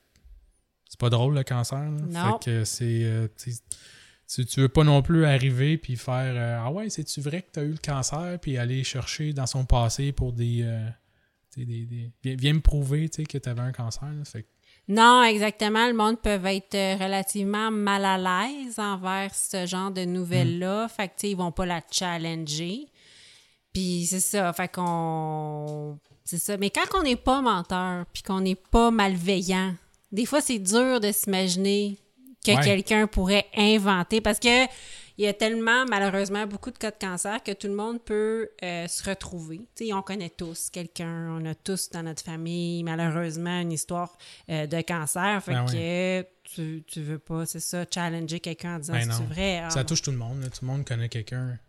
[1.00, 1.80] c'est pas drôle le cancer.
[1.80, 1.89] là.
[1.89, 2.39] Non.
[2.39, 3.04] Fait que c'est.
[3.04, 7.41] euh, tu tu, veux pas non plus arriver puis faire euh, Ah ouais, c'est-tu vrai
[7.41, 8.38] que tu as eu le cancer?
[8.41, 10.60] Puis aller chercher dans son passé pour des.
[10.64, 10.88] euh,
[11.56, 14.04] des, des- viens, viens me prouver que tu avais un cancer.
[14.08, 14.24] là.
[14.26, 14.47] Fait que-
[14.88, 15.88] Non, exactement.
[15.88, 20.86] Le monde peut être relativement mal à l'aise envers ce genre de nouvelles-là.
[20.86, 20.89] Mm.
[20.89, 22.88] Fait que, tu sais, ils vont pas la challenger.
[23.74, 24.52] Puis c'est ça.
[24.54, 25.97] Fait qu'on...
[26.24, 26.58] C'est ça.
[26.58, 29.74] Mais quand on n'est pas menteur, puis qu'on n'est pas malveillant,
[30.12, 31.97] des fois, c'est dur de s'imaginer
[32.45, 32.64] que Ouais.
[32.64, 34.66] quelqu'un pourrait inventer parce que
[35.18, 38.47] il y a tellement, malheureusement, beaucoup de cas de cancer que tout le monde peut
[38.64, 39.60] euh, se retrouver.
[39.93, 44.18] On connaît tous quelqu'un, on a tous dans notre famille, malheureusement, une histoire
[44.49, 45.43] euh, de cancer.
[45.43, 49.20] Fait Ben que tu, tu veux pas, c'est ça, challenger quelqu'un en disant Ben c'est
[49.24, 49.26] non.
[49.28, 49.60] vrai.
[49.66, 50.39] Ah, ça touche tout le monde.
[50.41, 50.47] là.
[50.49, 51.60] Tout le monde connaît quelqu'un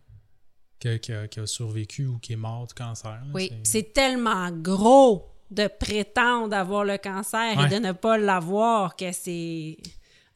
[0.79, 3.11] qui, qui a, qui a survécu ou qui est mort du cancer.
[3.11, 3.21] là.
[3.35, 7.67] Oui, c'est tellement gros de prétendre avoir le cancer Ouais.
[7.67, 9.77] et de ne pas l'avoir que c'est.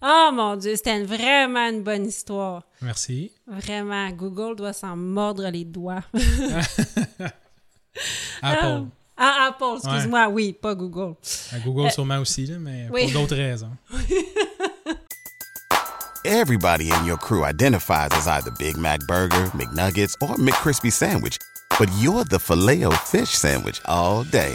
[0.02, 2.62] Oh mon Dieu, c'était une- vraiment une bonne histoire.
[2.82, 3.30] Merci.
[3.46, 6.02] Vraiment, Google doit s'en mordre les doigts.
[8.42, 8.84] Apple.
[9.16, 11.14] Ah, Apple, excuse-moi, oui, pas Google.
[11.52, 13.04] À Google sûrement aussi, là, mais Euh, oui.
[13.12, 13.70] pour d'autres raisons.
[16.26, 21.36] Everybody in your crew identifies as either Big Mac Burger, McNuggets, or McCrispy Sandwich.
[21.78, 24.54] But you're the filet fish Sandwich all day.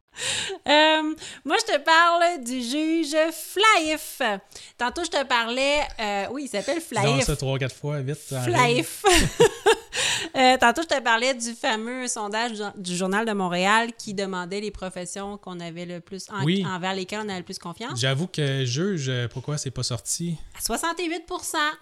[0.67, 1.15] Euh,
[1.45, 4.21] moi, je te parle du juge Flaif.
[4.77, 5.79] Tantôt, je te parlais.
[5.99, 7.25] euh, oui, il s'appelle Flaif.
[7.25, 8.33] ça trois, quatre fois, vite.
[8.43, 9.03] Flaif.
[10.37, 14.71] Euh, tantôt, je te parlais du fameux sondage du, Journal de Montréal qui demandait les
[14.71, 16.63] professions qu'on avait le plus en- Oui.
[16.65, 17.99] envers lesquelles on avait le plus confiance.
[17.99, 20.37] J'avoue que juge, pourquoi c'est pas sorti?
[20.57, 21.23] À 68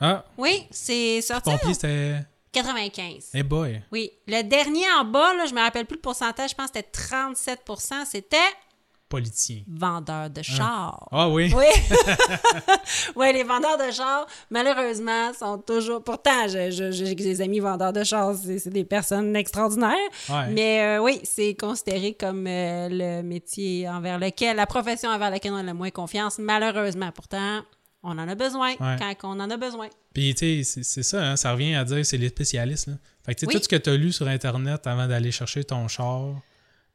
[0.02, 1.52] Ah, Oui, c'est sorti.
[1.52, 2.16] pompier, c'était.
[2.52, 3.30] 95.
[3.34, 3.82] Eh boy.
[3.92, 4.12] Oui.
[4.28, 6.90] Le dernier en bas, là, je me rappelle plus le pourcentage, je pense que c'était
[6.98, 8.38] 37% c'était
[9.10, 9.64] Politicien.
[9.68, 11.08] vendeur de chars.
[11.12, 11.52] Ah oui.
[11.56, 11.66] Oui.
[13.16, 16.04] oui, les vendeurs de chars, malheureusement, sont toujours.
[16.04, 19.96] Pourtant, j'ai des amis vendeurs de chars, c'est c'est des personnes extraordinaires.
[20.30, 20.50] Ouais.
[20.52, 25.54] Mais euh, oui, c'est considéré comme euh, le métier envers lequel, la profession envers laquelle
[25.54, 27.12] on a le moins confiance, malheureusement.
[27.12, 27.62] Pourtant,
[28.04, 28.96] on en a besoin Ouais.
[29.00, 29.90] quand on en a besoin.
[30.14, 32.88] Puis, tu sais, c'est- ça, hein, ça revient à dire, c'est les spécialistes.
[32.88, 32.94] Là.
[33.26, 33.56] Fait que, tu sais, Oui.
[33.58, 36.42] tout ce que tu as lu sur Internet avant d'aller chercher ton char,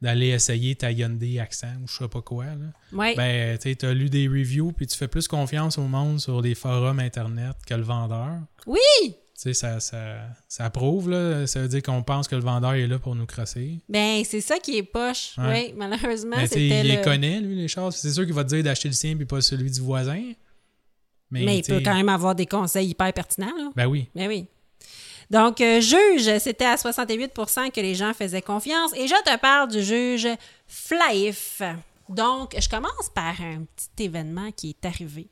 [0.01, 3.13] d'aller essayer ta Hyundai Accent ou je sais pas quoi, là, Oui.
[3.15, 6.41] ben, tu sais, as lu des reviews, puis tu fais plus confiance au monde sur
[6.41, 8.39] les forums Internet que le vendeur.
[8.65, 8.79] oui!
[9.37, 10.15] Tu sais, ça, ça,
[10.47, 11.45] ça prouve, là.
[11.45, 13.81] Ça veut dire qu'on pense que le vendeur est là pour nous crosser.
[13.89, 15.33] Ben, c'est ça qui est poche.
[15.37, 15.65] Ouais.
[15.67, 17.91] Oui, malheureusement, Mais tu sais, c'était il les le- connaît, lui, les chars.
[17.91, 20.21] C'est sûr qu'il va te dire d'acheter le sien puis pas celui du voisin.
[21.39, 23.69] Mais, Mais il peut quand même avoir des conseils hyper pertinents, là.
[23.75, 24.09] Ben oui.
[24.15, 24.45] Ben oui.
[25.29, 28.93] Donc, euh, juge, c'était à 68% que les gens faisaient confiance.
[28.95, 30.27] Et je te parle du juge
[30.67, 31.61] Flaif.
[32.09, 35.27] Donc, je commence par un petit événement qui est arrivé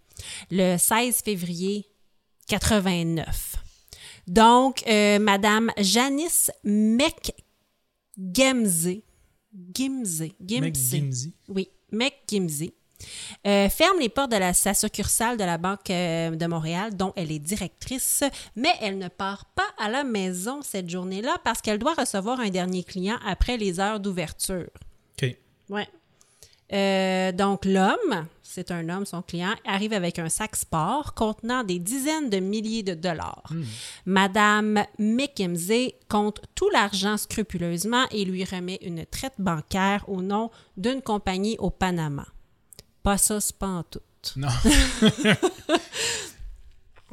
[0.50, 1.86] le 16 février
[2.48, 3.56] 89.
[4.28, 7.34] Donc, euh, Madame Janice McGimsey.
[9.74, 10.34] Gimsey.
[10.44, 11.32] Gimsey.
[11.48, 12.74] Oui, McGimsey.
[13.46, 17.14] Euh, ferme les portes de la, sa succursale de la Banque euh, de Montréal, dont
[17.16, 18.24] elle est directrice,
[18.56, 22.50] mais elle ne part pas à la maison cette journée-là parce qu'elle doit recevoir un
[22.50, 24.70] dernier client après les heures d'ouverture.
[25.22, 25.38] OK.
[25.70, 25.88] Ouais.
[26.74, 31.80] Euh, donc, l'homme, c'est un homme, son client, arrive avec un sac sport contenant des
[31.80, 33.52] dizaines de milliers de dollars.
[34.06, 41.02] Madame McKimsey compte tout l'argent scrupuleusement et lui remet une traite bancaire au nom d'une
[41.02, 42.26] compagnie au Panama.
[43.04, 44.00] Pas ça, c'est pas en tout.
[44.38, 44.48] Non.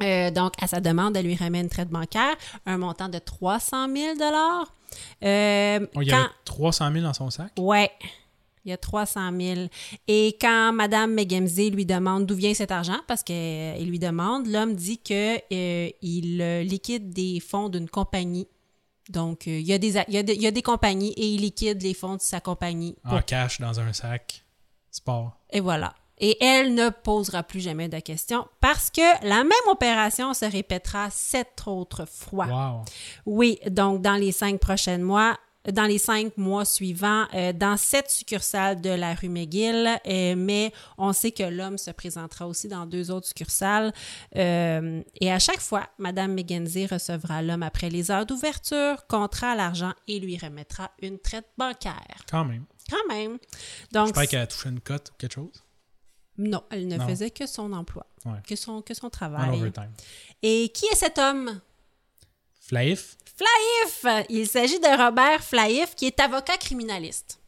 [0.01, 2.35] Euh, donc, à sa demande, elle lui remet une traite bancaire,
[2.65, 4.15] un montant de 300 000
[5.23, 7.51] euh, Oh, il y quand- avait 300 000 dans son sac?
[7.59, 7.91] Ouais.
[8.65, 9.67] Il y a 300 000.
[10.07, 14.73] Et quand Madame McGamsey lui demande d'où vient cet argent, parce qu'il lui demande, l'homme
[14.75, 18.47] dit que euh, il euh, liquide des fonds d'une compagnie.
[19.09, 20.61] Donc, euh, il, y a des, a- il, y a des, il y a des
[20.63, 22.95] compagnies et il liquide les fonds de sa compagnie.
[23.03, 24.43] pour- En cash dans un sac.
[24.91, 25.37] Sport.
[25.49, 25.93] Et voilà.
[26.19, 31.09] Et elle ne posera plus jamais de questions parce que la même opération se répétera
[31.09, 32.45] sept autres fois.
[32.45, 32.85] Wow.
[33.25, 35.35] Oui, donc dans les cinq prochains mois,
[35.71, 40.71] dans les cinq mois suivants, euh, dans sept succursales de la rue McGill, euh, mais
[40.97, 43.93] on sait que l'homme se présentera aussi dans deux autres succursales.
[44.35, 49.93] Euh, et à chaque fois, Madame McGenzie recevra l'homme après les heures d'ouverture, comptera l'argent
[50.07, 52.25] et lui remettra une traite bancaire.
[52.29, 52.65] Quand même.
[52.91, 53.37] Quand même.
[53.91, 55.63] Donc, J'espère qu'elle a touché une cote ou quelque chose.
[56.37, 57.07] non, elle ne Non.
[57.07, 58.39] faisait que son emploi, Ouais.
[58.47, 59.71] que son, que son En travail.
[60.43, 61.61] Et qui est cet homme?
[62.59, 63.17] Flaif.
[63.35, 64.25] Flaïf!
[64.29, 67.39] Il s'agit de Robert Flaïf, qui est avocat criminaliste.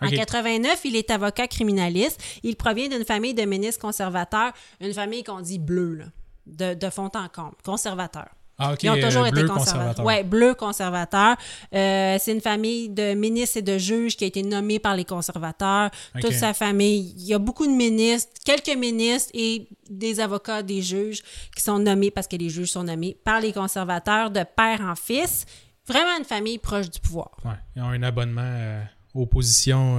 [0.00, 0.14] En Ok.
[0.14, 2.20] 89, il est avocat criminaliste.
[2.42, 6.06] Il provient d'une famille de ministres conservateurs, une famille qu'on dit bleue, là,
[6.46, 8.28] de, de fond en comble, conservateur.
[8.58, 8.74] Ah.
[8.82, 10.04] Ils ont toujours euh, été bleu conservateurs.
[10.04, 11.36] Ouais, bleu conservateur.
[11.74, 15.04] Euh, c'est une famille de ministres et de juges qui a été nommée par les
[15.04, 15.90] conservateurs.
[16.20, 17.14] Toute sa famille.
[17.16, 21.22] Il y a beaucoup de ministres, quelques ministres et des avocats, des juges
[21.54, 24.96] qui sont nommés parce que les juges sont nommés par les conservateurs de père en
[24.96, 25.46] fils.
[25.86, 27.30] Vraiment une famille proche du pouvoir.
[27.44, 27.52] Ouais.
[27.76, 28.82] Ils ont un abonnement euh,
[29.14, 29.98] aux positions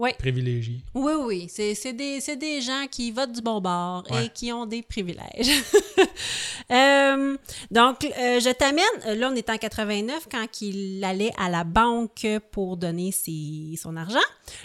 [0.00, 0.10] Oui,
[0.94, 1.46] oui, oui.
[1.50, 5.62] C'est c'est des, gens qui votent du bon bord et qui ont des privilèges.
[6.72, 7.36] Euh,
[7.72, 12.24] donc, euh, je t'amène, là on est en 89 quand il allait à la banque
[12.52, 14.20] pour donner ses- son argent.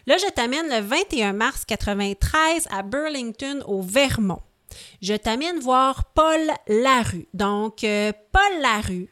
[0.05, 4.41] Là, je t'amène le 21 mars 93 à Burlington au Vermont.
[5.01, 7.27] Je t'amène voir Paul Larue.
[7.33, 9.09] Donc, euh, Paul Larue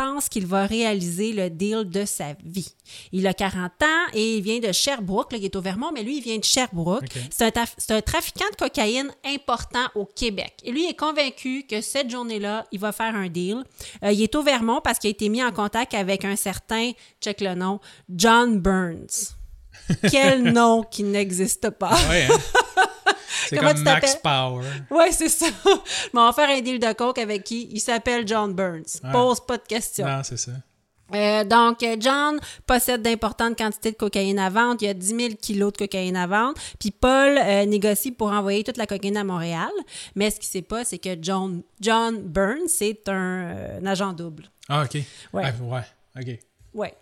[0.00, 2.74] pense qu'il va réaliser le deal de sa vie.
[3.12, 6.02] Il a 40 ans et il vient de Sherbrooke, là, il est au Vermont, mais
[6.02, 7.04] lui, il vient de Sherbrooke.
[7.04, 7.22] Ok.
[7.30, 7.56] C'est
[7.92, 10.54] un, trafiquant de cocaïne important au Québec.
[10.64, 13.62] Et lui est convaincu que cette journée-là, il va faire un deal.
[14.02, 16.92] Euh, il est au Vermont parce qu'il a été mis en contact avec un certain,
[17.20, 17.78] check le nom,
[18.08, 19.36] John Burns.
[20.10, 21.92] Quel nom qui n'existe pas.
[22.08, 22.84] Ouais, hein?
[23.50, 24.16] C'est Comment comme tu Max?
[24.22, 24.64] Power.
[24.90, 25.46] Ouais, c'est ça.
[26.14, 27.68] Mais on va faire un deal de coke avec qui?
[27.72, 29.00] Il s'appelle John Burns.
[29.02, 29.10] Ouais.
[29.10, 30.06] Pose pas de questions.
[30.06, 30.52] Non, c'est ça.
[31.12, 34.76] Euh, donc, John possède d'importantes quantités de cocaïne à vendre.
[34.82, 36.54] Il y a 10 000 kilos de cocaïne à vendre.
[36.78, 39.70] Puis Paul euh, négocie pour envoyer toute la cocaïne à Montréal.
[40.14, 43.86] Mais ce qui ne sait pas, c'est que John, John Burns, c'est un, euh, un
[43.86, 44.44] agent double.
[44.68, 45.02] Ah, ok.
[45.32, 45.42] Ouais.
[45.44, 45.82] Ah, ouais.
[46.16, 46.38] Ok.
[46.74, 46.94] Ouais.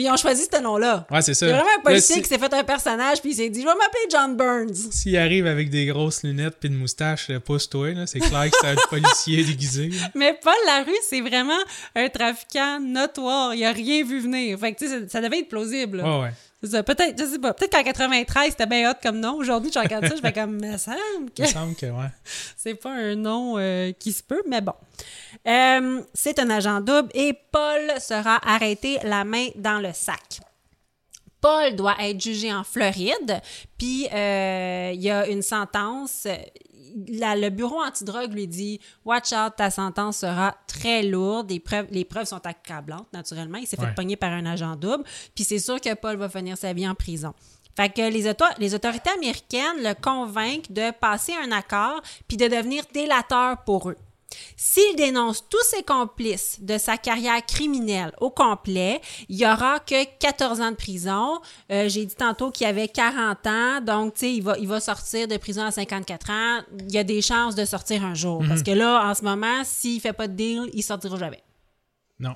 [0.00, 1.06] Puis ils ont choisi ce nom-là.
[1.10, 1.44] Ouais, c'est ça.
[1.44, 3.50] Il y a vraiment un policier Là, qui s'est fait un personnage, puis il s'est
[3.50, 4.90] dit, je vais m'appeler John Burns.
[4.90, 8.06] S'il arrive avec des grosses lunettes puis une moustache, euh, pousse-toi, là.
[8.06, 9.88] C'est clair que c'est un policier déguisé.
[9.90, 10.08] là.
[10.14, 11.52] Mais Paul Larue, c'est vraiment
[11.94, 13.54] un trafiquant notoire.
[13.54, 14.58] Il a rien vu venir.
[14.58, 15.98] Fait que, tu sais, ça, ça devait être plausible.
[16.00, 16.30] Ouais, ouais.
[16.62, 16.82] C'est ça.
[16.82, 17.54] Peut-être, je sais pas.
[17.54, 19.36] Peut-être qu'en 93, c'était bien hot comme nom.
[19.36, 22.10] Aujourd'hui, je regarde ça, je fais comme, me semble que me semble que, ouais.
[22.56, 24.74] c'est pas un nom euh, qui se peut, mais bon.
[25.48, 30.40] Euh, c'est un agent double et Paul sera arrêté la main dans le sac.
[31.40, 33.40] Paul doit être jugé en Floride,
[33.78, 36.26] puis euh, il y a une sentence.
[37.08, 41.50] La- le bureau antidrogue lui dit Watch out, ta sentence sera très lourde.
[41.50, 43.58] Les preuves, les preuves sont accablantes, naturellement.
[43.58, 45.04] Il s'est fait pogner par un agent double.
[45.34, 47.32] Puis c'est sûr que Paul va finir sa vie en prison.
[47.76, 52.48] Fait que les, auto- les autorités américaines le convainquent de passer un accord puis de
[52.48, 53.96] devenir délateur pour eux.
[54.56, 60.04] S'il dénonce tous ses complices de sa carrière criminelle au complet, il y aura que
[60.18, 61.40] 14 ans de prison.
[61.70, 64.80] Euh, J'ai dit tantôt qu'il avait 40 ans, donc tu sais, il va, il va
[64.80, 66.60] sortir de prison à 54 ans.
[66.80, 68.42] Il y a des chances de sortir un jour.
[68.48, 71.42] Parce que là, en ce moment, s'il fait pas de deal, il sortira jamais.
[72.18, 72.34] Non.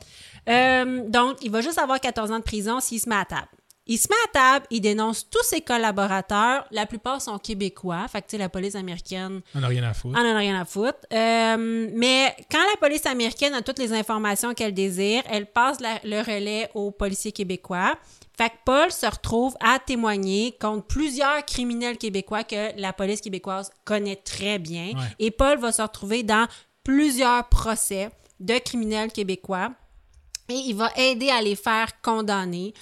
[0.48, 3.48] Euh, donc, il va juste avoir 14 ans de prison s'il se met à table.
[3.86, 6.64] Il se met à table, il dénonce tous ses collaborateurs.
[6.70, 8.06] La plupart sont québécois.
[8.08, 10.18] Fait que, la police américaine On n'a rien à foutre.
[10.18, 10.98] on en a rien à foutre.
[11.12, 16.00] Euh, mais quand la police américaine a toutes les informations qu'elle désire, elle passe la-
[16.02, 17.94] le relais aux policiers québécois.
[18.38, 23.70] Fait que Paul se retrouve à témoigner contre plusieurs criminels québécois que la police québécoise
[23.84, 24.86] connaît très bien.
[24.94, 25.14] Ouais.
[25.18, 26.48] Et Paul va se retrouver dans
[26.82, 28.08] plusieurs procès
[28.40, 29.70] de criminels québécois.
[30.48, 32.74] Et il va aider à les faire condamner.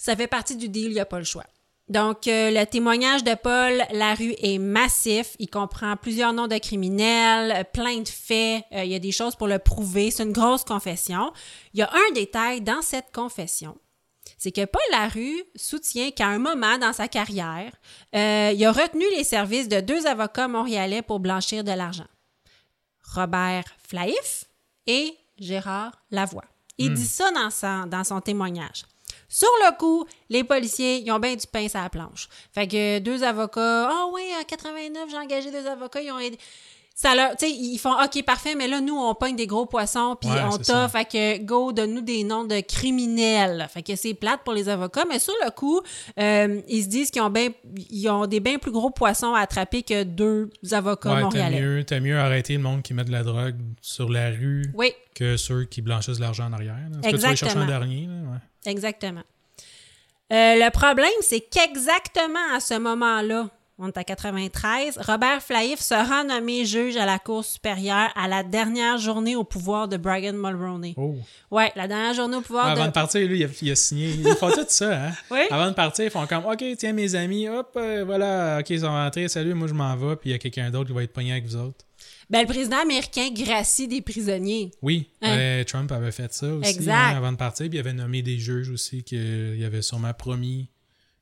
[0.00, 1.44] Ça fait partie du deal, il n'y a pas le choix.
[1.88, 5.36] Donc, euh, le témoignage de Paul Larue est massif.
[5.38, 8.64] Il comprend plusieurs noms de criminels, euh, plein de faits.
[8.72, 10.10] Euh, il y a des choses pour le prouver.
[10.10, 11.34] C'est une grosse confession.
[11.74, 13.76] Il y a un détail dans cette confession.
[14.38, 17.72] C'est que Paul Larue soutient qu'à un moment dans sa carrière,
[18.16, 22.08] euh, il a retenu les services de deux avocats montréalais pour blanchir de l'argent.
[23.14, 24.46] Robert Flaïf
[24.86, 26.46] et Gérard Lavoie.
[26.78, 28.84] Il dit ça dans son, dans son témoignage.
[29.32, 32.28] Sur le coup, les policiers, ils ont bien du pain sur la planche.
[32.52, 36.36] Fait que deux avocats, ah oui, en 89, j'ai engagé deux avocats, ils ont aidé.
[36.92, 39.64] Ça leur, tu sais, ils font, OK, parfait, mais là, nous, on pogne des gros
[39.64, 43.66] poissons, puis Ouais, on t'offre, fait que, go, donne-nous des noms de criminels.
[43.72, 45.80] Fait que c'est plate pour les avocats, mais sur le coup,
[46.18, 47.52] euh, ils se disent qu'ils ont, ben,
[47.90, 51.60] ils ont des bien plus gros poissons à attraper que deux avocats Ouais, t'as montréalais.
[51.60, 54.92] mieux, t'as mieux arrêter le monde qui met de la drogue sur la rue Oui,
[55.14, 56.74] que ceux qui blanchissent de l'argent en arrière.
[56.74, 57.00] là.
[57.02, 58.08] Que tu vas aller chercher un dernier?
[58.08, 58.30] Là?
[58.32, 58.38] Ouais.
[58.66, 59.22] Exactement.
[60.32, 63.48] Euh, le problème, c'est qu'exactement à ce moment-là,
[63.82, 68.42] on est à 93, Robert Flaïf sera nommé juge à la Cour supérieure à la
[68.42, 70.92] dernière journée au pouvoir de Brian Mulroney.
[70.98, 71.16] Oh.
[71.50, 72.88] Ouais, la dernière journée au pouvoir Avant de...
[72.88, 74.10] de partir, lui, il a, il a signé.
[74.10, 75.12] Ils font tout ça, hein?
[75.30, 75.40] Oui.
[75.50, 78.80] Avant de partir, ils font comme OK, tiens, mes amis, hop, euh, voilà, OK, ils
[78.80, 81.02] sont rentrés, salut, moi je m'en vais, puis il y a quelqu'un d'autre qui va
[81.02, 81.86] être pogné avec vous autres.
[82.30, 84.70] Ben, le président américain gracie des prisonniers.
[84.82, 85.36] Oui, Hein?
[85.36, 86.94] euh, Trump avait fait ça aussi Exact.
[86.94, 90.68] hein, avant de partir, puis il avait nommé des juges aussi qu'il avait sûrement promis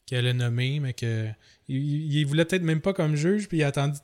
[0.06, 1.28] qu'il allait nommer, mais que
[1.68, 3.98] il, il voulait peut-être même pas comme juge, puis il a attendu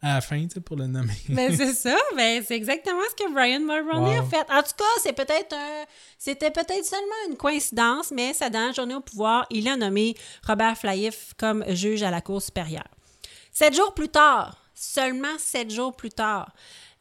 [0.00, 1.12] à la fin pour le nommer.
[1.28, 1.96] Ben, c'est ça.
[2.16, 4.44] Ben, c'est exactement ce que Brian Mulroney a fait.
[4.50, 5.84] En tout cas, c'est peut-être un...
[6.18, 10.14] C'était peut-être seulement une coïncidence, mais sa dernière journée au pouvoir, il a nommé
[10.46, 12.88] Robert Flaïf comme juge à la Cour supérieure.
[13.52, 16.50] Sept jours plus tard, seulement sept jours plus tard,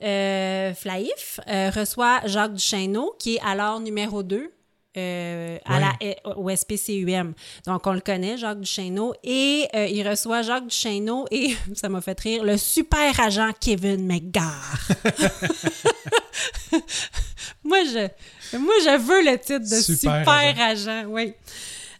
[0.03, 4.51] euh, euh, reçoit Jacques Duchesneau, qui est alors numéro 2
[4.97, 7.33] euh, à la, euh, au SPCUM.
[7.65, 9.13] Donc, on le connaît, Jacques Duchesneau.
[9.23, 14.05] Et euh, il reçoit Jacques Duchesneau et, ça m'a fait rire, le super agent Kevin
[14.05, 14.79] McGar.
[17.63, 21.05] moi, je, moi, je veux le titre de super, Super agent.
[21.07, 21.33] oui.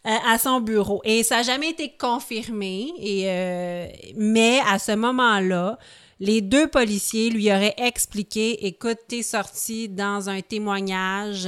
[0.08, 1.00] Euh, à son bureau.
[1.04, 3.86] Et ça n'a jamais été confirmé, et, euh,
[4.16, 5.78] mais à ce moment-là,
[6.20, 11.48] les deux policiers lui auraient expliqué Écoute, t'es sorti dans un témoignage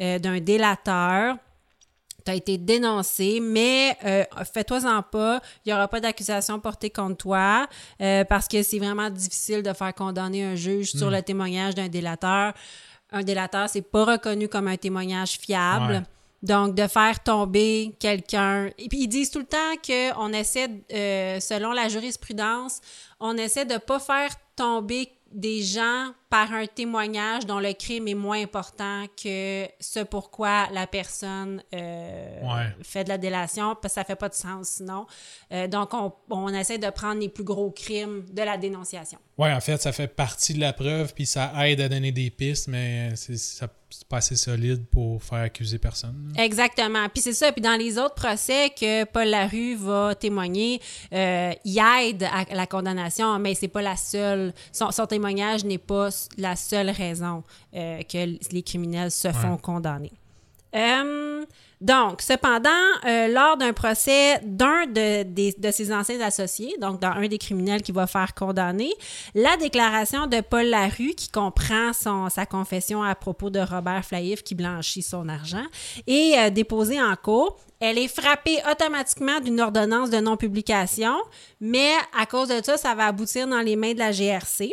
[0.00, 1.36] euh, d'un délateur.
[2.24, 7.18] Tu as été dénoncé, mais euh, fais-toi-en pas, il n'y aura pas d'accusation portée contre
[7.18, 7.66] toi
[8.00, 11.88] euh, parce que c'est vraiment difficile de faire condamner un juge sur le témoignage d'un
[11.88, 12.54] délateur.
[13.10, 15.92] Un délateur, c'est pas reconnu comme un témoignage fiable.
[15.92, 16.02] Ouais.
[16.42, 18.70] Donc, de faire tomber quelqu'un.
[18.78, 22.80] Et puis, ils disent tout le temps qu'on essaie, euh, selon la jurisprudence,
[23.20, 28.14] on essaie de pas faire tomber des gens par un témoignage dont le crime est
[28.14, 32.68] moins important que ce pourquoi la personne euh, Ouais.
[32.82, 35.06] fait de la délation, parce que ça fait pas de sens sinon.
[35.52, 39.18] Euh, donc, on, on essaie de prendre les plus gros crimes de la dénonciation.
[39.36, 42.30] Ouais, en fait, ça fait partie de la preuve, puis ça aide à donner des
[42.30, 43.68] pistes, mais c'est
[44.08, 46.32] pas assez solide pour faire accuser personne.
[46.36, 46.44] là.
[46.44, 47.08] Exactement.
[47.08, 47.50] Puis c'est ça.
[47.50, 50.80] Puis dans les autres procès que Paul Larue va témoigner,
[51.12, 54.52] euh, il aide à la condamnation, mais c'est pas la seule.
[54.72, 57.42] Son, son témoignage n'est pas la seule raison
[57.74, 60.12] euh, que les criminels se font condamner.
[60.74, 61.44] Euh,
[61.80, 62.68] donc, cependant,
[63.06, 65.22] euh, lors d'un procès d'un de,
[65.58, 68.92] de ses anciens associés, donc dans un des criminels qui va faire condamner,
[69.34, 74.42] la déclaration de Paul Larue, qui comprend son, sa confession à propos de Robert Flaïf
[74.42, 75.64] qui blanchit son argent,
[76.06, 77.58] est euh, déposée en cours.
[77.80, 81.16] Elle est frappée automatiquement d'une ordonnance de non-publication,
[81.62, 84.70] mais à cause de ça, ça va aboutir dans les mains de la GRC.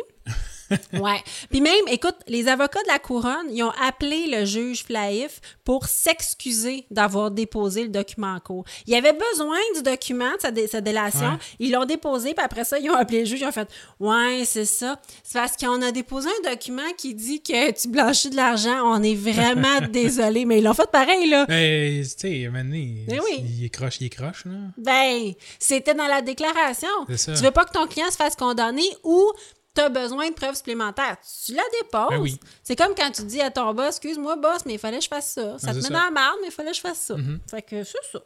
[0.92, 1.22] Ouais.
[1.50, 5.86] Puis même, écoute, les avocats de la couronne, ils ont appelé le juge Flaïf pour
[5.86, 8.64] s'excuser d'avoir déposé le document en cours.
[8.86, 11.28] Il avait besoin du document de sa, dé- sa délation.
[11.30, 11.38] Ouais.
[11.58, 13.68] Ils l'ont déposé, puis après ça, ils ont appelé le juge, ils ont fait
[14.00, 15.00] Ouais, c'est ça.
[15.22, 18.80] C'est parce qu'on a déposé un document qui dit que tu blanchis de l'argent.
[18.84, 20.44] On est vraiment désolé.
[20.44, 21.46] Mais ils l'ont fait pareil, là.
[21.46, 23.44] Ben, tu sais, Ben oui.
[23.58, 24.52] il est croche, il est croche, là.
[24.76, 26.88] Ben, c'était dans la déclaration.
[27.08, 27.34] C'est ça.
[27.34, 29.30] Tu veux pas que ton client se fasse condamner ou
[29.78, 31.16] tu as besoin de preuves supplémentaires.
[31.46, 32.08] Tu la déposes.
[32.10, 32.38] Ben oui.
[32.62, 35.08] C'est comme quand tu dis à ton boss, excuse-moi, boss, mais il fallait que je
[35.08, 35.58] fasse ça.
[35.58, 37.16] Ça Ben, te met dans la merde, mais il fallait que je fasse ça.
[37.50, 38.18] Fait que c'est ça.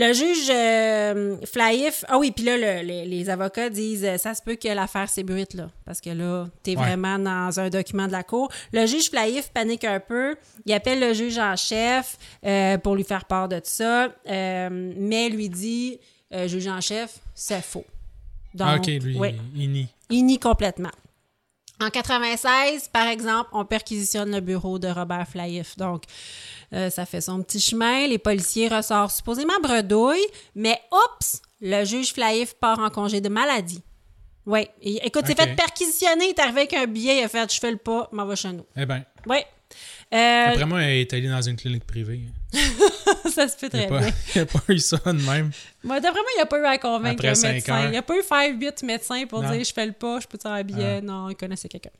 [0.00, 4.32] Le juge euh, Flaïf, ah oui, puis là, le- les, les avocats disent, euh, ça
[4.32, 6.84] se peut que l'affaire s'ébruite, là, parce que là, t'es Ouais.
[6.84, 8.48] vraiment dans un document de la cour.
[8.72, 10.36] Le juge Flaïf panique un peu,
[10.66, 14.68] il appelle le juge en chef euh, pour lui faire part de tout ça, euh,
[14.70, 15.98] mais lui dit,
[16.46, 17.84] juge en chef, c'est faux.
[18.54, 19.18] Donc, Ah, ok, lui,
[19.54, 19.88] il, nie.
[20.10, 20.90] Il nie complètement.
[21.80, 25.76] En 96, par exemple, on perquisitionne le bureau de Robert Flaïf.
[25.76, 26.02] Donc,
[26.72, 28.08] euh, ça fait son petit chemin.
[28.08, 30.26] Les policiers ressortent supposément bredouille,
[30.56, 33.82] mais oups, le juge Flaïf part en congé de maladie.
[34.44, 34.66] Oui.
[34.80, 35.46] Écoute, c'est Ok.
[35.46, 38.08] fait perquisitionner, il est arrivé avec un billet, il a fait «je fais le pas,
[38.12, 38.64] m'en va chez nous».
[38.76, 39.38] Eh ben, Oui,
[40.14, 42.22] Euh, Après moi, elle est allée dans une clinique privée.
[43.30, 44.00] ça se peut Il très bien.
[44.34, 45.50] il y a pas eu ça de même.
[45.84, 47.74] Moi, D'après moi, il n'y a pas eu à convaincre Après un médecin.
[47.74, 47.84] heures.
[47.84, 49.50] Il n'y a pas eu 5-8 médecins pour Non.
[49.50, 50.96] dire je fais le pas, je peux te faire un billet.
[50.98, 51.00] Ah.
[51.02, 51.90] Non, il connaissait quelqu'un.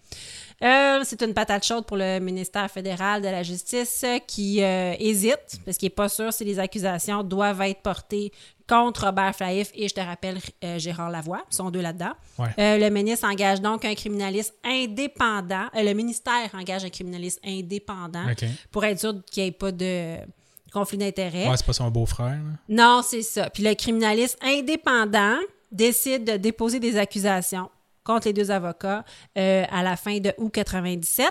[0.62, 5.61] Euh, c'est une patate chaude pour le ministère fédéral de la Justice qui euh, hésite
[5.64, 8.33] parce qu'il n'est pas sûr si les accusations doivent être portées
[8.69, 11.43] contre Robert Flaïf et, je te rappelle, euh, Gérard Lavoie.
[11.51, 12.12] Ils sont deux là-dedans.
[12.39, 12.49] Ouais.
[12.59, 15.66] Euh, le ministre engage donc un criminaliste indépendant.
[15.77, 18.27] euh, le ministère engage un criminaliste indépendant
[18.71, 20.16] pour être sûr qu'il n'y ait pas de
[20.73, 21.49] conflit d'intérêts.
[21.49, 22.39] Ouais, c'est pas son beau-frère.
[22.69, 23.49] Non, c'est ça.
[23.51, 25.37] Puis le criminaliste indépendant
[25.73, 27.71] décide de déposer des accusations
[28.05, 29.05] contre les deux avocats
[29.35, 31.27] à la fin de août 97.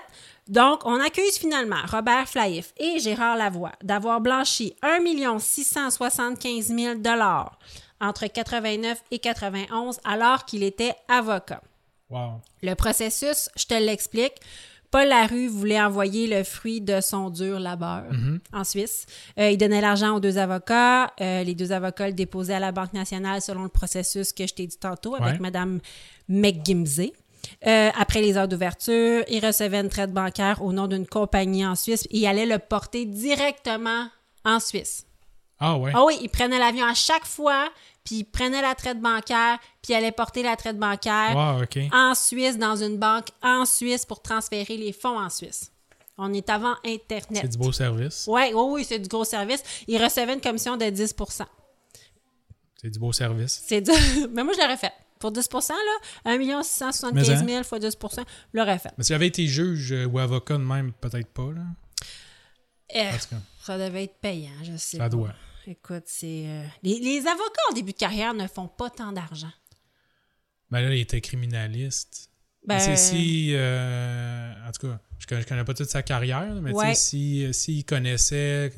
[0.49, 6.99] Donc, on accuse finalement Robert Flaïf et Gérard Lavoie d'avoir blanchi 1 675 000
[7.99, 11.61] entre 89 et 91 alors qu'il était avocat.
[12.09, 12.41] Wow.
[12.61, 14.35] Le processus, je te l'explique.
[14.89, 18.05] Paul Larue voulait envoyer le fruit de son dur labeur
[18.53, 19.05] en Suisse.
[19.37, 21.11] Euh, il donnait l'argent aux deux avocats.
[21.19, 24.53] Euh, les deux avocats le déposaient à la Banque nationale selon le processus que je
[24.53, 25.39] t'ai dit tantôt avec Ouais.
[25.39, 25.81] Mme
[26.29, 27.11] McGimsey.
[27.65, 31.75] Euh, après les heures d'ouverture, il recevait une traite bancaire au nom d'une compagnie en
[31.75, 34.07] Suisse et il allait le porter directement
[34.45, 35.05] en Suisse.
[35.59, 35.91] Ah ouais.
[35.93, 37.69] Ah oui, il prenait l'avion à chaque fois,
[38.03, 42.13] puis il prenait la traite bancaire, puis il allait porter la traite bancaire Wow, en
[42.15, 45.71] Suisse, dans une banque en Suisse pour transférer les fonds en Suisse.
[46.19, 47.41] On est avant Internet.
[47.43, 48.25] C'est du beau service.
[48.27, 49.63] Oui, oui, oui, c'est du gros service.
[49.87, 51.45] Il recevait une commission de 10%
[52.81, 53.63] C'est du beau service.
[53.67, 53.91] C'est du...
[54.31, 54.93] Mais moi, je l'aurais fait.
[55.19, 55.75] Pour 10 là,
[56.25, 58.91] 1 675 Mais, 000 fois 10 je l'aurais fait.
[58.97, 61.63] Mais si j'avais été juge euh, ou avocat de même, peut-être pas, là?
[62.93, 63.09] Eh,
[63.61, 64.97] ça devait être payant, je sais.
[64.97, 65.09] ça pas.
[65.09, 65.33] doit.
[65.65, 66.45] Écoute, c'est.
[66.47, 69.51] euh, Les, les avocats en début de carrière ne font pas tant d'argent.
[70.71, 72.29] Ben là, il était criminaliste.
[72.65, 73.51] Ben, c'est si.
[73.53, 76.89] euh, en tout cas, je connais, je connais pas toute sa carrière, mais Ouais.
[76.91, 78.71] tu sais, si, s'il connaissait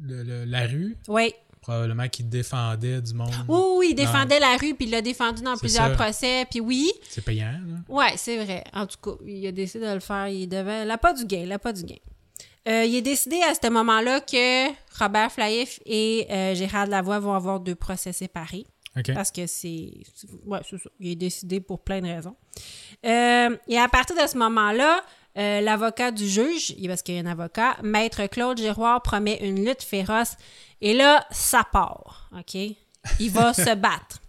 [0.00, 1.34] le- le- la rue, Oui.
[1.60, 3.30] Probablement qu'il défendait du monde.
[3.48, 5.94] Oui, oui, il défendait la rue, puis il l'a défendu dans plusieurs ça.
[5.94, 6.90] procès, puis oui.
[7.08, 7.76] C'est payant, là.
[7.88, 8.64] Ouais, c'est vrai.
[8.72, 10.28] En tout cas, il a décidé de le faire.
[10.28, 10.84] Il devait.
[10.84, 11.96] La pas du gain, la pas du gain.
[12.68, 17.32] Euh, il est décidé à ce moment-là que Robert Flaïf et euh, Gérard Lavoie vont
[17.34, 18.66] avoir deux procès séparés.
[18.96, 19.12] OK.
[19.14, 19.90] Parce que c'est.
[20.14, 20.90] c'est- Ouais, c'est ça.
[21.00, 22.36] Il est décidé pour plein de raisons.
[23.06, 25.02] Euh, et à partir de ce moment-là,
[25.38, 29.64] euh, l'avocat du juge, parce qu'il y a un avocat, Maître Claude Giroir promet une
[29.64, 30.36] lutte féroce.
[30.80, 32.30] Et là, ça part.
[32.36, 32.54] OK?
[32.54, 34.20] Il va se battre.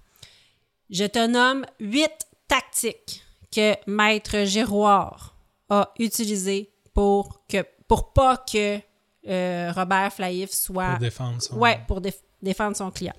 [0.89, 2.12] Je te nomme huit
[2.47, 5.36] tactiques que Maître Giroir
[5.70, 8.80] a utilisées pour que pour pas que
[9.28, 11.55] euh, Robert Flaïf soit Pour défendre son.
[11.57, 13.14] Ouais, pour déf- défendre son client.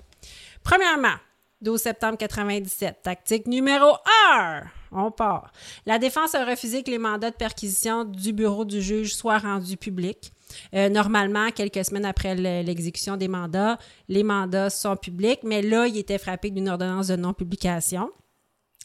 [0.63, 1.15] Premièrement,
[1.61, 3.95] 12 septembre 97, tactique numéro
[4.35, 4.61] 1.
[4.91, 5.51] On part.
[5.85, 9.77] La défense a refusé que les mandats de perquisition du bureau du juge soient rendus
[9.77, 10.31] publics.
[10.73, 13.77] Euh, normalement, quelques semaines après le- l'exécution des mandats,
[14.09, 18.09] les mandats sont publics, mais là, il était frappé d'une ordonnance de non-publication.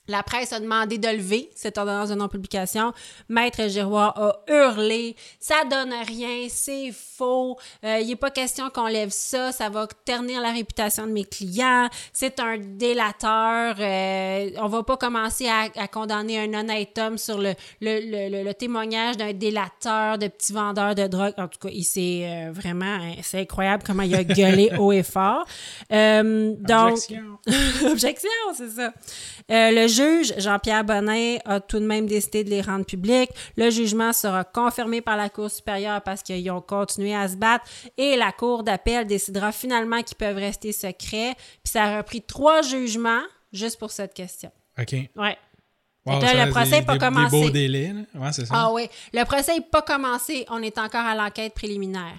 [0.08, 2.92] La presse a demandé de lever cette ordonnance de non-publication.
[3.28, 7.56] Maître Giroir a hurlé Ça donne rien, c'est faux.
[7.84, 11.24] Euh, il n'est pas question qu'on lève ça, ça va ternir la réputation de mes
[11.24, 11.88] clients.
[12.12, 13.76] C'est un délateur.
[13.78, 18.28] Euh, on va pas commencer à, à condamner un honnête homme sur le, le, le,
[18.30, 21.34] le- le témoignage d'un délateur, de petit vendeur de drogue.
[21.38, 22.84] En tout cas, il s'est euh, vraiment.
[22.86, 25.44] hein, C'est incroyable comment il a gueulé haut et fort.
[25.92, 27.38] Euh, donc, Objection.
[27.90, 28.92] Objection, c'est ça.
[29.50, 33.30] Euh, le juge, Jean-Pierre Bonnet, a tout de même décidé de les rendre publics.
[33.56, 37.64] Le jugement sera confirmé par la Cour supérieure parce qu'ils ont continué à se battre
[37.96, 41.34] et la Cour d'appel décidera finalement qu'ils peuvent rester secrets.
[41.64, 43.22] Puis ça a repris trois jugements
[43.52, 44.50] juste pour cette question.
[44.78, 44.92] OK.
[45.16, 45.36] Ouais.
[46.04, 47.36] Wow, Fait que là, ça, le procès n'est pas des- commencé.
[47.36, 48.20] Des beaux délais, là.
[48.20, 48.54] Ouais, c'est ça.
[48.56, 48.88] Ah oui.
[49.12, 50.46] Le procès n'est pas commencé.
[50.50, 52.18] On est encore à l'enquête préliminaire.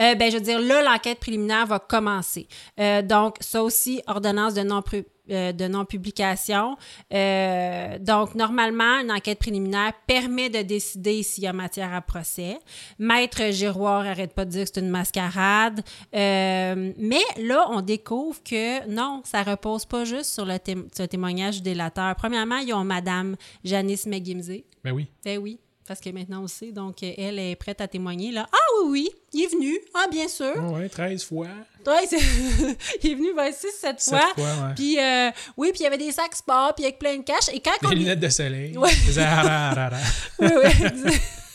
[0.00, 2.46] Euh, ben, je veux dire, là, l'enquête préliminaire va commencer.
[2.78, 4.82] Euh, donc, ça aussi, ordonnance de non
[5.30, 6.76] euh, de non-publication.
[7.12, 12.58] Euh, donc, normalement, une enquête préliminaire permet de décider s'il y a matière à procès.
[12.98, 15.82] Maître Giroir arrête pas de dire que c'est une mascarade.
[16.14, 21.04] Euh, mais là, on découvre que non, ça repose pas juste sur le, té- sur
[21.04, 22.14] le témoignage du délateur.
[22.16, 24.64] Premièrement, ils ont Madame Janice McGimsey.
[24.84, 25.08] Ben oui.
[25.24, 26.72] Ben oui, parce que maintenant on sait.
[26.72, 28.32] Donc, elle est prête à témoigner.
[28.32, 28.46] là.
[28.52, 29.78] Ah oui, oui, il est venu.
[29.94, 30.52] Ah, bien sûr.
[30.58, 31.46] Oh, ouais, 13 fois.
[31.86, 32.18] Ouais, c'est-
[33.02, 34.20] il est venu 26, 7 Sept fois.
[34.36, 34.74] fois, ouais.
[34.76, 37.48] Puis, euh, oui, puis il y avait des sacs sport, puis avec plein de cash.
[37.52, 38.76] Et quand Des lunettes de soleil.
[38.76, 38.90] Ouais.
[39.18, 39.98] Ah, ah, ah, ah, ah.
[40.38, 41.12] Oui, oui,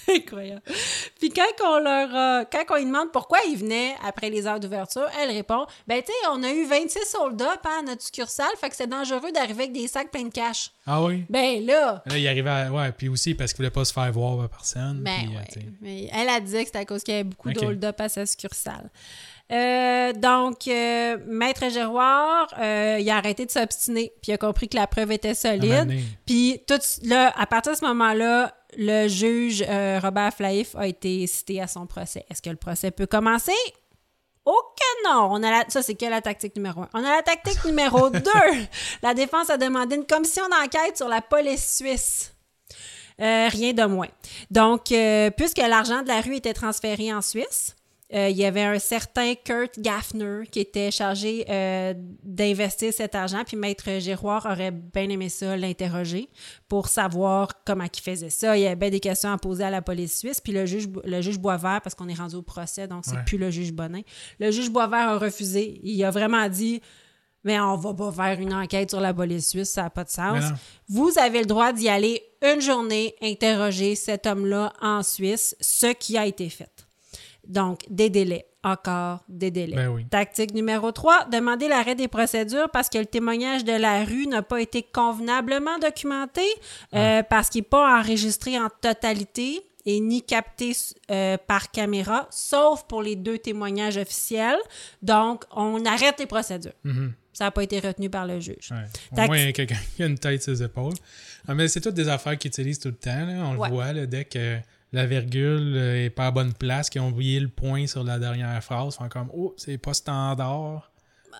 [0.15, 0.61] Incroyable.
[1.19, 4.59] Puis quand on leur a- quand on lui demande pourquoi ils venaient après les heures
[4.59, 8.69] d'ouverture, elle répond Ben, tu sais, on a eu 26 soldats à notre succursale, fait
[8.69, 10.71] que c'est dangereux d'arriver avec des sacs pleins de cash.
[10.85, 11.25] Ah oui?
[11.29, 12.71] Ben là, Là, il arrivait à...
[12.71, 15.01] Ouais, puis aussi parce qu'il voulait pas se faire voir par personne.
[15.03, 15.65] Ben puis, euh, ouais.
[15.81, 17.55] Mais elle a dit que c'était à cause qu'il y avait beaucoup Ok.
[17.59, 18.89] de hold-up à sa succursale.
[19.51, 24.67] Euh, donc, euh, Maître Giroir, euh, il a arrêté de s'obstiner, puis il a compris
[24.67, 25.89] que la preuve était solide.
[26.25, 31.25] Puis, tout, là, à partir de ce moment-là, le juge euh, Robert Flaif a été
[31.27, 32.25] cité à son procès.
[32.29, 33.51] Est-ce que le procès peut commencer?
[34.45, 35.27] Oh que non!
[35.31, 36.89] On a la- ça, c'est que la tactique numéro un.
[36.93, 38.21] On a la tactique numéro deux.
[39.01, 42.33] La défense a demandé une commission d'enquête sur la police suisse.
[43.19, 44.07] Euh, rien de moins.
[44.51, 47.75] Donc, euh, puisque l'argent de la rue était transféré en Suisse,
[48.13, 51.93] euh, il y avait un certain Kurt Gaffner qui était chargé euh,
[52.23, 56.29] d'investir cet argent, puis Maître Giroir aurait bien aimé ça, l'interroger,
[56.69, 58.57] pour savoir comment il faisait ça.
[58.57, 60.87] Il y avait bien des questions à poser à la police suisse, puis le juge,
[61.03, 63.23] le juge Boisvert, parce qu'on est rendu au procès, donc c'est Ouais.
[63.25, 64.01] plus le juge Bonin,
[64.39, 65.79] le juge Boisvert a refusé.
[65.83, 66.81] Il a vraiment dit...
[67.43, 70.09] Mais on va pas faire une enquête sur la police suisse, ça n'a pas de
[70.09, 70.43] sens.
[70.89, 76.17] Vous avez le droit d'y aller une journée, interroger cet homme-là en Suisse, ce qui
[76.17, 76.76] a été fait.
[77.47, 78.45] Donc, des délais.
[78.63, 79.75] Encore des délais.
[79.75, 80.05] Ben oui.
[80.09, 84.41] Tactique numéro 3, demander l'arrêt des procédures parce que le témoignage de la rue n'a
[84.41, 86.41] pas été convenablement documenté,
[86.93, 90.73] euh, parce qu'il n'est pas enregistré en totalité et ni capté
[91.11, 94.59] euh, par caméra, sauf pour les deux témoignages officiels.
[95.01, 96.73] Donc, on arrête les procédures.
[96.83, 97.13] Mhm.
[97.31, 98.71] Ça n'a pas été retenu par le juge.
[98.71, 99.23] Ouais.
[99.23, 100.95] Au moins, il y a quelqu'un qui a une tête sur ses épaules.
[101.47, 103.25] Ah, mais c'est toutes des affaires qu'ils utilisent tout le temps.
[103.25, 103.33] là.
[103.45, 103.69] On Ouais.
[103.69, 104.57] le voit, là, dès que
[104.97, 108.19] la virgule euh, est pas à bonne place, qu'ils ont oublié le point sur la
[108.19, 110.91] dernière phrase, font comme Oh, c'est pas standard.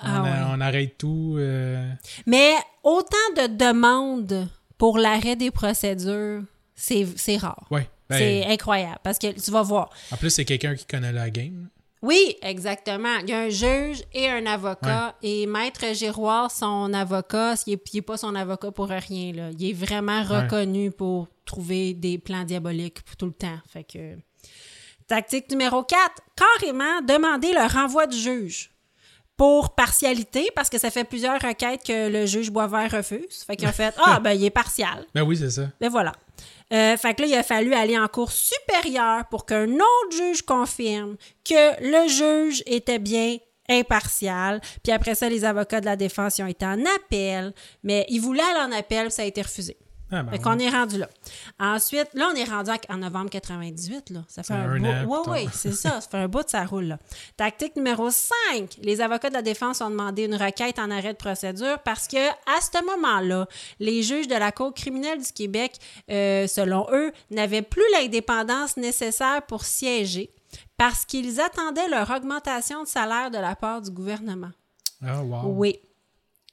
[0.01, 0.51] Ah on, a- ouais.
[0.57, 1.35] on arrête tout.
[1.37, 1.91] euh,
[2.25, 2.53] Mais
[2.83, 4.47] autant de demandes
[4.77, 6.43] pour l'arrêt des procédures,
[6.75, 7.65] c'est rare.
[7.71, 7.89] Ouais.
[8.09, 9.89] Ben, c'est incroyable parce que tu vas voir.
[10.11, 11.67] En plus, c'est quelqu'un qui connaît la game.
[12.07, 13.17] Oui, exactement.
[13.23, 15.15] Il y a un juge et un avocat.
[15.21, 19.33] Et Maître Giroir, son avocat, il n'est pas son avocat pour rien.
[19.33, 19.49] Là.
[19.59, 20.39] Il est vraiment Ouais.
[20.41, 23.59] reconnu pour trouver des plans diaboliques pour tout le temps.
[23.69, 24.15] Fait que...
[25.07, 25.99] Tactique numéro 4,
[26.35, 28.71] carrément demander le renvoi du juge
[29.37, 33.43] pour partialité, parce que ça fait plusieurs requêtes que le juge Boisvert refuse.
[33.45, 35.05] Fait qu'ils ont fait Ah, ben, il est partial.
[35.13, 35.67] Ben oui, c'est ça.
[35.79, 36.11] Ben voilà.
[36.73, 40.41] Euh, fait que là, il a fallu aller en cour supérieure pour qu'un autre juge
[40.41, 43.38] confirme que le juge était bien
[43.69, 44.61] impartial.
[44.83, 48.43] Puis après ça, les avocats de la défense ont été en appel, mais ils voulaient
[48.43, 49.77] aller en appel, ça a été refusé.
[50.09, 50.43] Ah, ben Fait oui.
[50.43, 51.09] qu'on est rendu là.
[51.59, 54.21] Ensuite, là, on est rendu en- novembre 98, là.
[54.29, 55.23] Ça fait un, Un bout.
[55.27, 55.99] Oui, oui, c'est ça.
[55.99, 56.99] Ça fait un bout de ça roule, là.
[57.35, 58.77] Tactique numéro 5.
[58.81, 62.29] Les avocats de la défense ont demandé une requête en arrêt de procédure parce que,
[62.29, 63.47] à ce moment-là,
[63.79, 65.73] les juges de la Cour criminelle du Québec,
[66.09, 70.31] euh, selon eux, n'avaient plus l'indépendance nécessaire pour siéger
[70.77, 74.51] parce qu'ils attendaient leur augmentation de salaire de la part du gouvernement.
[75.05, 75.41] Ah, wow.
[75.53, 75.79] Oui.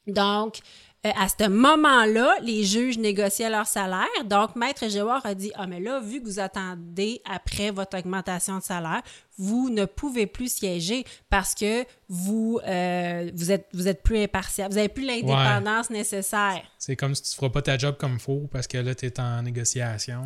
[0.07, 0.59] Donc,
[1.07, 4.07] euh, à ce moment-là, les juges négociaient leur salaire.
[4.25, 8.59] Donc, Maître Géoard a dit Ah, mais là, vu que vous attendez après votre augmentation
[8.59, 9.03] de salaire,
[9.37, 14.71] vous ne pouvez plus siéger parce que vous, euh, vous, êtes, vous êtes plus impartial.
[14.71, 16.63] Vous n'avez plus l'indépendance nécessaire.
[16.79, 19.21] C'est comme si tu feras pas ta job comme faut parce que là, tu es
[19.21, 20.25] en négociation.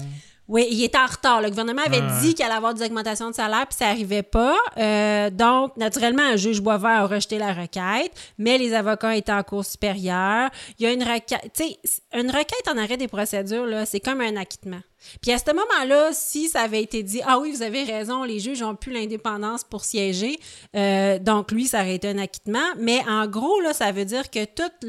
[0.49, 1.43] Oui, il était en retard.
[1.43, 2.21] Le gouvernement avait Ouais.
[2.23, 4.57] dit qu'il allait avoir des augmentations de salaire, puis ça n'arrivait pas.
[4.79, 9.43] Euh, donc, naturellement, un juge Boisvert a rejeté la requête, mais les avocats étaient en
[9.43, 10.49] cours supérieure.
[10.79, 11.51] Il y a une requête.
[11.55, 11.79] Tu sais,
[12.15, 14.81] une requête en arrêt des procédures, là, c'est comme un acquittement.
[15.23, 18.41] Puis à ce moment-là, si ça avait été dit, ah oui, vous avez raison, les
[18.41, 20.39] juges n'ont plus l'indépendance pour siéger,
[20.75, 22.59] euh, donc lui, ça aurait été un acquittement.
[22.79, 24.89] Mais en gros, là, ça veut dire que tous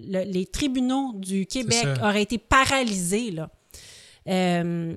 [0.00, 3.48] les tribunaux du Québec auraient été paralysés, là.
[4.28, 4.96] Euh,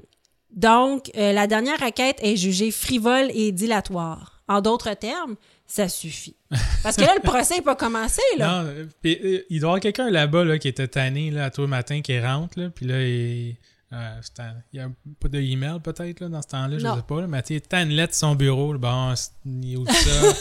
[0.52, 4.42] donc, euh, la dernière requête est jugée frivole et dilatoire.
[4.48, 5.36] En d'autres termes,
[5.68, 6.36] ça suffit.
[6.84, 8.64] Parce que là, le procès n'est pas commencé, là.
[8.64, 11.50] Non, euh, euh, il doit y avoir quelqu'un là-bas là, qui était tanné là, à
[11.52, 13.56] tous les matins qui rentre, là, puis là, il,
[13.94, 16.84] euh, c'est un- il y a pas de email peut-être là, dans ce temps-là, je
[16.84, 16.96] Non.
[16.96, 17.22] sais pas.
[17.22, 19.14] Là, mais tu sais, lettre son bureau, là, bon,
[19.46, 20.34] il ouvre ça?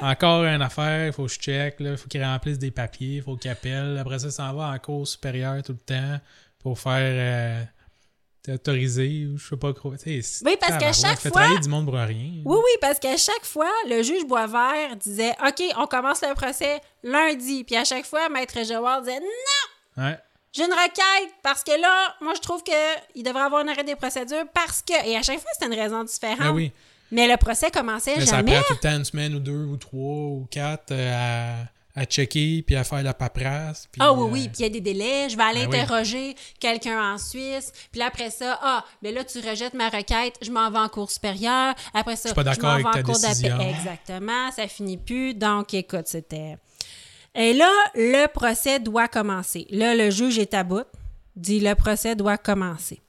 [0.02, 3.22] Encore une affaire, il faut que je check, il faut qu'il remplisse des papiers, il
[3.22, 3.98] faut qu'il appelle.
[3.98, 6.18] Après ça, ça s'en va en cours supérieure tout le temps
[6.60, 7.62] pour faire euh,
[8.42, 9.92] t'autoriser ou je sais pas quoi.
[9.96, 12.42] Tu sais, Oui, parce qu'à chaque fait fois- travailler du monde pour rien.
[12.44, 16.80] Oui, oui, parce qu'à chaque fois, le juge Boisvert disait OK, on commence le procès
[17.02, 17.64] lundi.
[17.64, 20.18] Puis à chaque fois, Maître Géoard disait Non, Ouais.
[20.52, 23.96] j'ai une requête parce que là, moi, je trouve qu'il devrait avoir un arrêt des
[23.96, 25.06] procédures parce que.
[25.06, 26.38] Et à chaque fois, c'était une raison différente.
[26.38, 26.72] Ben oui.
[27.12, 28.52] Mais le procès commençait Mais ça jamais.
[28.52, 31.62] prend tout le temps une semaine ou deux ou trois ou quatre euh,
[31.94, 33.88] à checker, puis à faire la paperasse.
[33.90, 35.28] puis, Ah oui, euh, oui, puis il y a des délais.
[35.28, 35.78] Je vais aller Ben oui.
[35.80, 37.72] interroger quelqu'un en Suisse.
[37.90, 40.88] Puis là, après ça, ah, mais là, tu rejettes ma requête, je m'en vais en
[40.88, 41.74] cours supérieur.
[41.92, 43.74] Après ça, suis pas d'accord m'en vais en cours d'appel.
[43.76, 45.34] Exactement, ça finit plus.
[45.34, 46.56] Donc, écoute, c'était...
[47.34, 49.66] Et là, le procès doit commencer.
[49.70, 50.86] Là, le juge est à bout,
[51.36, 53.00] dit le procès doit commencer.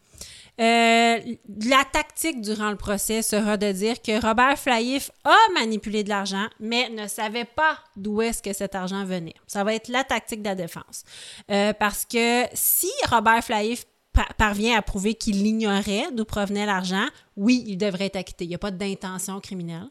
[0.60, 1.20] Euh,
[1.66, 6.48] la tactique durant le procès sera de dire que Robert Flaïf a manipulé de l'argent,
[6.60, 9.34] mais ne savait pas d'où est-ce que cet argent venait.
[9.48, 11.04] Ça va être la tactique de la défense.
[11.50, 17.06] Euh, parce que si Robert Flaïf pa- parvient à prouver qu'il ignorait d'où provenait l'argent,
[17.38, 18.44] oui, il devrait être acquitté.
[18.46, 19.88] Il n'y a pas d'intention criminelle.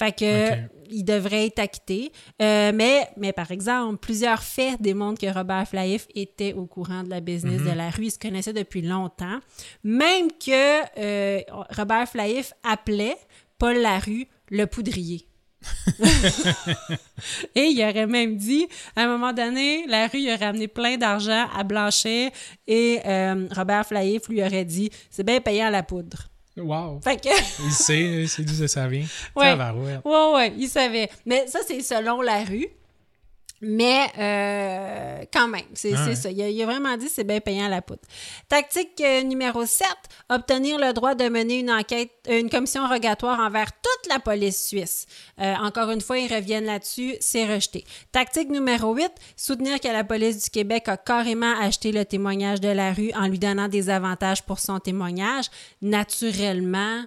[0.00, 2.10] Fait que il devrait être acquitté.
[2.40, 7.10] Euh, mais, mais par exemple, plusieurs faits démontrent que Robert Flaïf était au courant de
[7.10, 8.06] la business de la rue.
[8.06, 9.38] Ils se connaissaient depuis longtemps.
[9.84, 11.42] Même que euh,
[11.76, 13.18] Robert Flaïf appelait
[13.58, 15.26] Paul Larue le poudrier.
[17.54, 20.96] Et il aurait même dit, à un moment donné, la rue il aurait amené plein
[20.96, 22.32] d'argent à Blanchet
[22.66, 26.29] et euh, Robert Flaïf lui aurait dit c'est bien payant à la poudre.
[26.60, 27.00] Wow!
[27.02, 27.28] Fait que.
[27.64, 29.04] Il sait, il sait d'où ça vient.
[29.36, 29.54] Ouais.
[30.04, 31.10] Ouais, ouais, il savait.
[31.26, 32.68] Mais ça, c'est selon la rue.
[33.62, 36.16] Mais euh, quand même, c'est ouais.
[36.16, 36.30] ça.
[36.30, 38.02] Il a, il a vraiment dit c'est bien payant à la poutre.
[38.48, 39.86] Tactique euh, numéro 7,
[40.30, 45.06] obtenir le droit de mener une enquête, une commission rogatoire envers toute la police suisse.
[45.40, 47.84] Euh, encore une fois, ils reviennent là-dessus, c'est rejeté.
[48.12, 52.68] Tactique numéro 8, soutenir que la police du Québec a carrément acheté le témoignage de
[52.68, 55.46] la rue en lui donnant des avantages pour son témoignage.
[55.82, 57.04] Naturellement,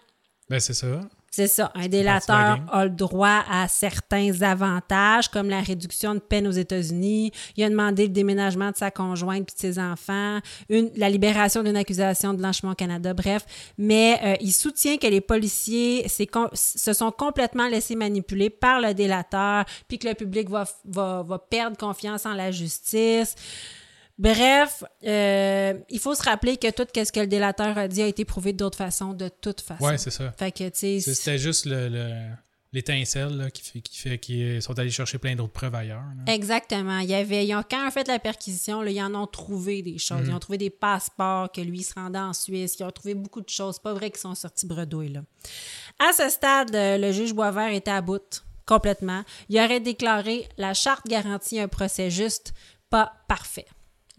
[0.50, 1.02] Ben, c'est ça.
[1.36, 1.72] C'est ça.
[1.74, 7.32] Un délateur a le droit à certains avantages, comme la réduction de peine aux États-Unis.
[7.58, 10.38] Il a demandé le déménagement de sa conjointe puis de ses enfants,
[10.70, 13.48] une, la libération d'une accusation de blanchiment au Canada, bref.
[13.80, 19.66] Mais euh, il soutient que les policiers se sont complètement laissés manipuler par le délateur,
[19.88, 23.34] puis que le public va, va, va perdre confiance en la justice.
[24.24, 28.08] Bref, euh, il faut se rappeler que tout ce que le délateur a dit a
[28.08, 29.84] été prouvé d'autre façon, de toute façon.
[29.84, 30.32] Ouais, c'est ça.
[30.40, 32.30] Fait que, tu sais, C'est- C'était juste le- le-
[32.72, 36.02] l'étincelle là, qui fait qui fait qu'ils sont allés chercher plein d'autres preuves ailleurs.
[36.26, 36.34] là.
[36.34, 37.00] Exactement.
[37.00, 39.28] Il y avait, ils ont, quand ils ont fait la perquisition, là, ils en ont
[39.28, 40.22] trouvé des choses.
[40.22, 40.30] Mhm.
[40.30, 42.78] Ils ont trouvé des passeports, que lui il se rendait en Suisse.
[42.80, 43.76] Ils ont trouvé beaucoup de choses.
[43.76, 45.10] C'est pas vrai qu'ils sont sortis bredouilles.
[45.10, 45.22] Là.
[46.00, 49.24] À ce stade, euh, le juge Boisvert était à bout complètement.
[49.50, 52.54] Il aurait déclaré la charte garantit un procès juste,
[52.90, 53.66] pas parfait.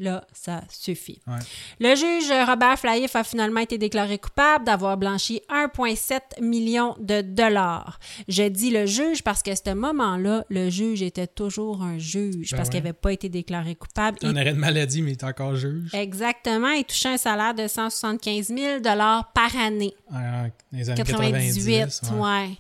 [0.01, 1.21] Là, ça suffit.
[1.29, 1.39] Ouais.
[1.79, 8.01] Le juge Robert Flaïf a finalement été déclaré coupable d'avoir blanchi 1,7 million de dollars.
[8.27, 12.57] Je dis le juge parce qu'à ce moment-là, le juge était toujours un juge Ben
[12.57, 14.19] parce qu'il n'avait pas été déclaré coupable.
[14.23, 15.91] Un Il- arrêt de maladie, mais il est encore juge.
[15.95, 19.95] Exactement, il touchait un salaire de 175 000 dollars par année.
[20.13, 22.21] Ah, dans les années 98, 98.
[22.21, 22.57] ouais.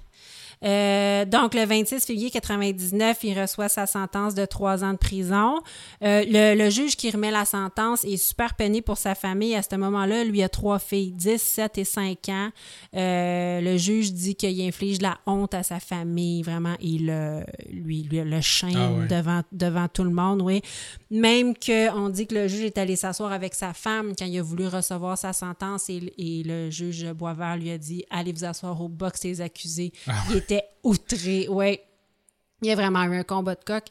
[0.65, 5.61] Euh, donc, le 26 février 99, il reçoit sa sentence de trois ans de prison.
[6.03, 9.55] Euh, le, le juge qui remet la sentence est super peiné pour sa famille.
[9.55, 12.51] À ce moment-là, lui a trois filles, 10, 7 et 5 ans.
[12.97, 16.43] Euh, le juge dit qu'il inflige la honte à sa famille.
[16.43, 17.13] Vraiment, il
[17.71, 19.07] lui, lui le shame Ah ouais.
[19.07, 20.63] devant, devant tout le monde, oui.
[21.11, 24.43] Même qu'on dit que le juge est allé s'asseoir avec sa femme quand il a
[24.43, 28.81] voulu recevoir sa sentence et, et le juge Boisvert lui a dit Allez vous asseoir
[28.81, 29.93] au box des accusés.
[30.31, 31.83] Il était outré, ouais.
[32.63, 33.85] Il y a vraiment eu un combat de coq.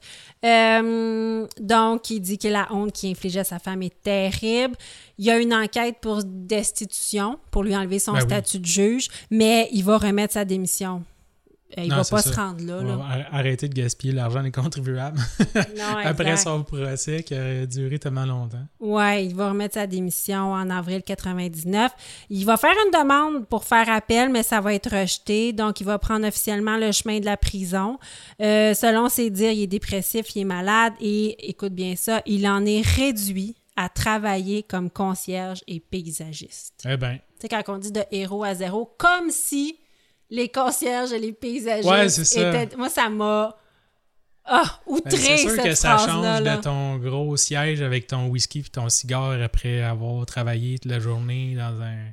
[0.44, 4.76] Euh, donc, il dit que la honte qu'il infligeait à sa femme est terrible.
[5.20, 8.26] Il y a une enquête pour destitution pour lui enlever son Ben oui.
[8.26, 11.04] statut de juge, mais il va remettre sa démission.
[11.78, 12.32] Il Non, va pas ça.
[12.32, 12.82] se rendre là.
[12.82, 13.28] Là.
[13.32, 15.20] arrêter de gaspiller l'argent des contribuables
[15.56, 18.66] Non, après son procès qui a duré tellement longtemps.
[18.80, 21.92] Ouais, il va remettre sa démission en avril 99.
[22.30, 25.54] Il va faire une demande pour faire appel, mais ça va être rejeté.
[25.54, 27.98] Donc, il va prendre officiellement le chemin de la prison.
[28.42, 32.48] Euh, selon ses dires, il est dépressif, il est malade et, écoute bien ça, il
[32.48, 36.84] en est réduit à travailler comme concierge et paysagiste.
[36.88, 39.78] Eh ben, Tu sais, quand on dit de héros à zéro, comme si
[40.36, 42.64] les concierges et les paysagistes Ouais, c'est ça.
[42.64, 42.76] étaient...
[42.76, 43.56] Moi, ça m'a...
[44.46, 46.58] Ah, ben, outré, c'est sûr cette que ça change là.
[46.58, 51.00] de ton gros siège avec ton whisky et ton cigare après avoir travaillé toute la
[51.00, 52.08] journée dans un,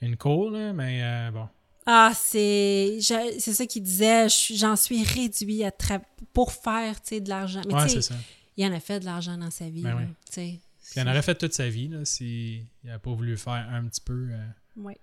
[0.00, 1.46] une cour, là, mais euh, bon.
[1.86, 4.26] Ah, c'est c'est ça qu'il disait.
[4.30, 6.00] je- J'en suis réduit à tra-
[6.32, 7.60] pour faire de l'argent.
[7.66, 8.14] Mais Ouais, ça.
[8.56, 9.82] il en a fait de l'argent dans sa vie.
[9.82, 10.06] Ben là,
[10.38, 10.60] oui.
[10.96, 14.28] il en aurait fait toute sa vie s'il n'avait pas voulu faire un petit peu.
[14.30, 14.46] euh,
[14.78, 14.94] Oui.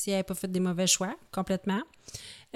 [0.00, 1.82] S'il n'avait pas fait des mauvais choix, complètement.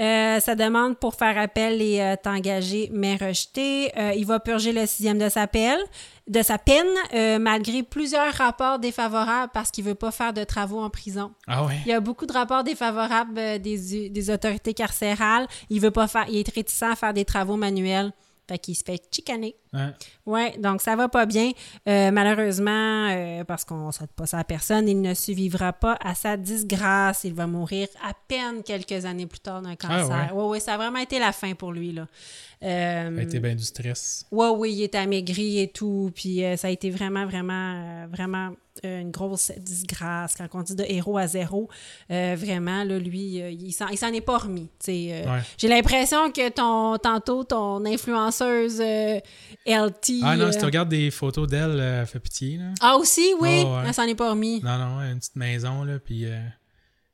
[0.01, 3.93] Euh, sa demande pour faire appel est euh, engagée, mais rejetée.
[3.99, 5.79] Euh, il va purger le sixième de sa, peine,
[6.27, 10.43] de sa peine, euh, malgré plusieurs rapports défavorables parce qu'il ne veut pas faire de
[10.43, 11.33] travaux en prison.
[11.47, 11.77] Ah ouais?
[11.85, 15.47] Il y a beaucoup de rapports défavorables des, des autorités carcérales.
[15.69, 18.13] Il veut pas faire, il est réticent à faire des travaux manuels.
[18.47, 19.57] Fait qu'il se fait chicaner.
[19.73, 19.89] Ouais.
[20.27, 21.51] Ouais, donc ça va pas bien.
[21.89, 25.97] Euh, malheureusement, euh, parce qu'on ne souhaite pas ça à personne, il ne survivra pas
[26.05, 27.25] à sa disgrâce.
[27.25, 30.31] Il va mourir à peine quelques années plus tard d'un cancer.
[30.33, 30.33] ouais?
[30.33, 32.07] ouais, ouais, ça a vraiment été la fin pour lui, là.
[32.63, 34.27] Euh, Ça a été bien du stress.
[34.31, 36.11] Ouais, oui, il est amaigri et tout.
[36.15, 40.35] Puis euh, ça a été vraiment, vraiment, euh, vraiment euh, une grosse disgrâce.
[40.37, 41.69] Quand on dit de héros à zéro,
[42.11, 44.69] euh, vraiment, là, lui, euh, il s'en est pas remis.
[44.89, 45.25] euh.
[45.25, 45.41] Ouais.
[45.59, 49.21] J'ai l'impression que ton tantôt, ton influenceuse euh,
[49.67, 50.21] LT.
[50.23, 52.65] Ah non, euh, si tu regardes des photos d'elle, euh, elle fait pitié, là.
[52.81, 53.83] Ah, aussi, oui, Ah, ouais.
[53.87, 54.61] elle s'en est pas remis.
[54.63, 56.27] Non, non, une petite maison, là, puis...
[56.27, 56.41] euh,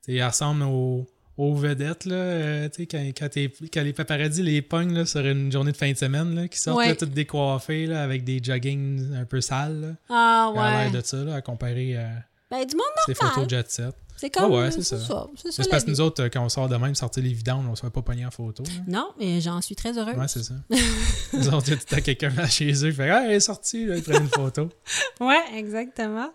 [0.08, 1.06] elle ressemble aux,
[1.40, 3.28] aux vedettes, là, euh, tu sais, quand, quand,
[3.72, 6.58] quand les paparazzis les pognent, là, sur une journée de fin de semaine, là, qui
[6.58, 6.88] sortent, Ouais.
[6.88, 9.88] là, toutes décoiffées, là, avec des joggings un peu sales, là.
[10.10, 12.08] Ah, a l'air de ça, là, à comparer à
[12.50, 13.32] Ben, du monde ces normal.
[13.34, 13.94] photos jet set.
[14.20, 14.44] C'est comme.
[14.44, 14.98] Ah ouais, euh, c'est ça.
[14.98, 15.26] ça.
[15.50, 17.74] C'est parce que nous autres, euh, quand on sort de même, sortir les vidanges, on
[17.74, 18.62] se fait pas pogner en photo.
[18.64, 18.70] là.
[18.86, 20.14] Non, mais j'en suis très heureuse.
[20.14, 20.52] Ouais, c'est ça.
[21.32, 23.32] nous autres, il y a tout le temps quelqu'un chez eux, il fait Ah, elle
[23.32, 24.68] est sortie, là, ils prennent une photo.
[25.20, 26.30] Ouais, exactement.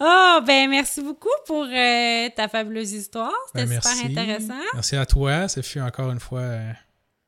[0.00, 3.32] Oh, ben merci beaucoup pour euh, ta fabuleuse histoire.
[3.54, 4.54] C'était Ben, super intéressant.
[4.72, 5.48] Merci à toi.
[5.48, 6.72] Ça fut encore une fois euh,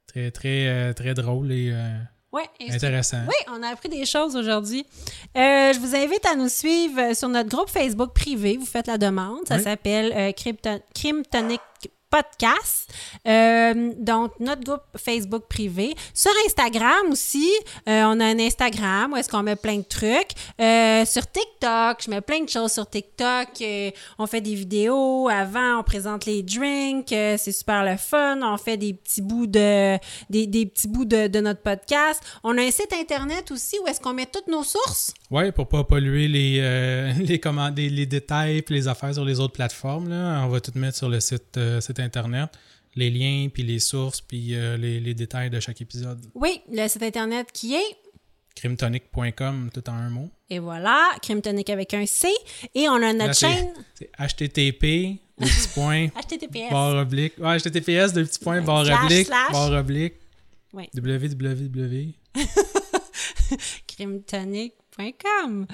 [0.07, 1.74] très, très, euh, très drôle et
[2.61, 3.18] et- intéressant.
[3.28, 4.87] Oui, on a appris des choses aujourd'hui.
[5.37, 8.57] Euh, je vous invite à nous suivre euh, sur notre groupe Facebook privé.
[8.57, 9.47] Vous faites la demande.
[9.47, 9.62] Ça Oui.
[9.62, 10.33] s'appelle euh,
[10.95, 11.61] Crime Tonic
[12.13, 12.93] Podcast.
[13.27, 15.95] Euh, donc, notre groupe Facebook privé.
[16.13, 17.51] Sur Instagram aussi,
[17.89, 20.33] euh, on a un Instagram où est-ce qu'on met plein de trucs.
[20.61, 23.49] Euh, sur TikTok, je mets plein de choses sur TikTok.
[24.19, 25.31] On fait des vidéos.
[25.31, 27.09] Avant, on présente les drinks.
[27.09, 28.41] C'est super le fun.
[28.43, 29.97] On fait des petits bouts de,
[30.29, 32.23] des, des petits bouts de, notre podcast.
[32.45, 35.15] On a un site internet aussi où est-ce qu'on met toutes nos sources.
[35.31, 36.61] Ouais, pour pas polluer les,
[37.21, 40.11] les, les, détails et les affaires sur les autres plateformes.
[40.11, 40.43] Là.
[40.45, 42.51] On va tout mettre sur le site, site internet.
[42.95, 46.21] Les liens, puis les sources, puis euh, les, les détails de chaque épisode.
[46.35, 47.97] Oui, le site internet qui est
[48.55, 50.29] Crimetonic.com, tout en un mot.
[50.51, 52.29] Et voilà, Crime Tonic avec un C.
[52.75, 56.71] Et on a notre Là, chaîne C'est HTTP, deux petits points, HTTPS.
[56.71, 57.33] barre oblique.
[57.39, 60.15] Ouais, HTTPS, deux petits points, barre oblique, barre oblique.
[60.75, 62.13] Www.
[63.87, 65.67] crimetonic.com.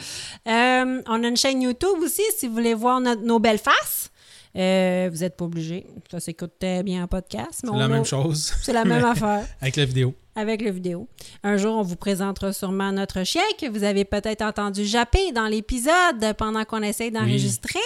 [0.47, 4.11] Euh, on a une chaîne YouTube aussi si vous voulez voir notre- nos belles faces.
[4.57, 5.87] Euh, vous n'êtes pas obligé.
[6.11, 7.61] Ça s'écoute très bien en podcast.
[7.61, 8.53] C'est la a- même chose.
[8.63, 9.47] C'est la même affaire.
[9.61, 10.15] Avec la vidéo.
[10.39, 11.09] Avec la vidéo.
[11.43, 15.47] Un jour, on vous présentera sûrement notre chien que vous avez peut-être entendu japper dans
[15.47, 17.79] l'épisode pendant qu'on essaye d'enregistrer.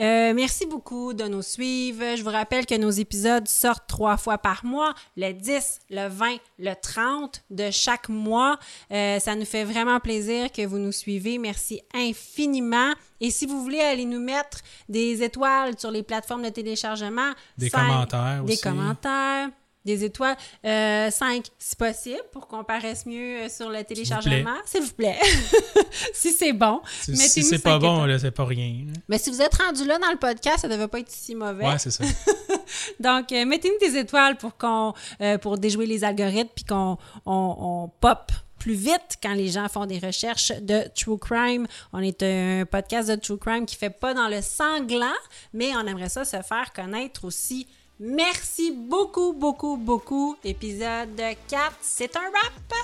[0.00, 2.16] Euh, merci beaucoup de nous suivre.
[2.16, 6.36] Je vous rappelle que nos épisodes sortent trois fois par mois, le 10, le 20,
[6.58, 8.58] le 30 de chaque mois.
[8.90, 11.38] Euh, ça nous fait vraiment plaisir que vous nous suivez.
[11.38, 12.92] Merci infiniment.
[13.20, 14.58] Et si vous voulez aller nous mettre
[14.88, 18.62] des étoiles sur les plateformes de téléchargement, Des cinq- commentaires des aussi.
[18.62, 19.48] commentaires,
[19.84, 24.56] des étoiles, 5 si possible, pour qu'on paraisse mieux euh, sur le téléchargement.
[24.64, 25.18] S'il vous plaît.
[26.12, 26.80] si c'est bon.
[27.02, 28.86] Si, si c'est pas bon, là, c'est pas rien.
[29.08, 31.66] Mais si vous êtes rendu là dans le podcast, ça devait pas être si mauvais.
[31.66, 32.04] Ouais, c'est ça.
[33.00, 37.56] Donc, euh, mettez-nous des étoiles pour qu'on euh, pour déjouer les algorithmes puis qu'on on,
[37.58, 41.66] on pop plus vite quand les gens font des recherches de true crime.
[41.92, 45.20] On est un podcast de true crime qui fait pas dans le sanglant,
[45.52, 47.66] mais on aimerait ça se faire connaître aussi.
[48.00, 50.36] Merci beaucoup, beaucoup, beaucoup.
[50.44, 51.16] Épisode
[51.48, 52.74] 4, c'est un rap.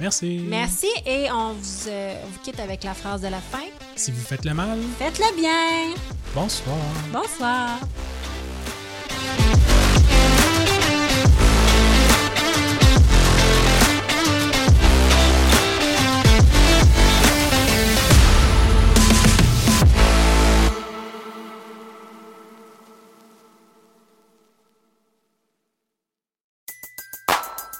[0.00, 0.40] Merci.
[0.48, 3.64] Merci et on vous, euh, vous quitte avec la phrase de la fin.
[3.96, 5.94] Si vous faites le mal, Faites-le bien.
[6.34, 6.76] bonsoir.
[7.12, 7.78] Bonsoir.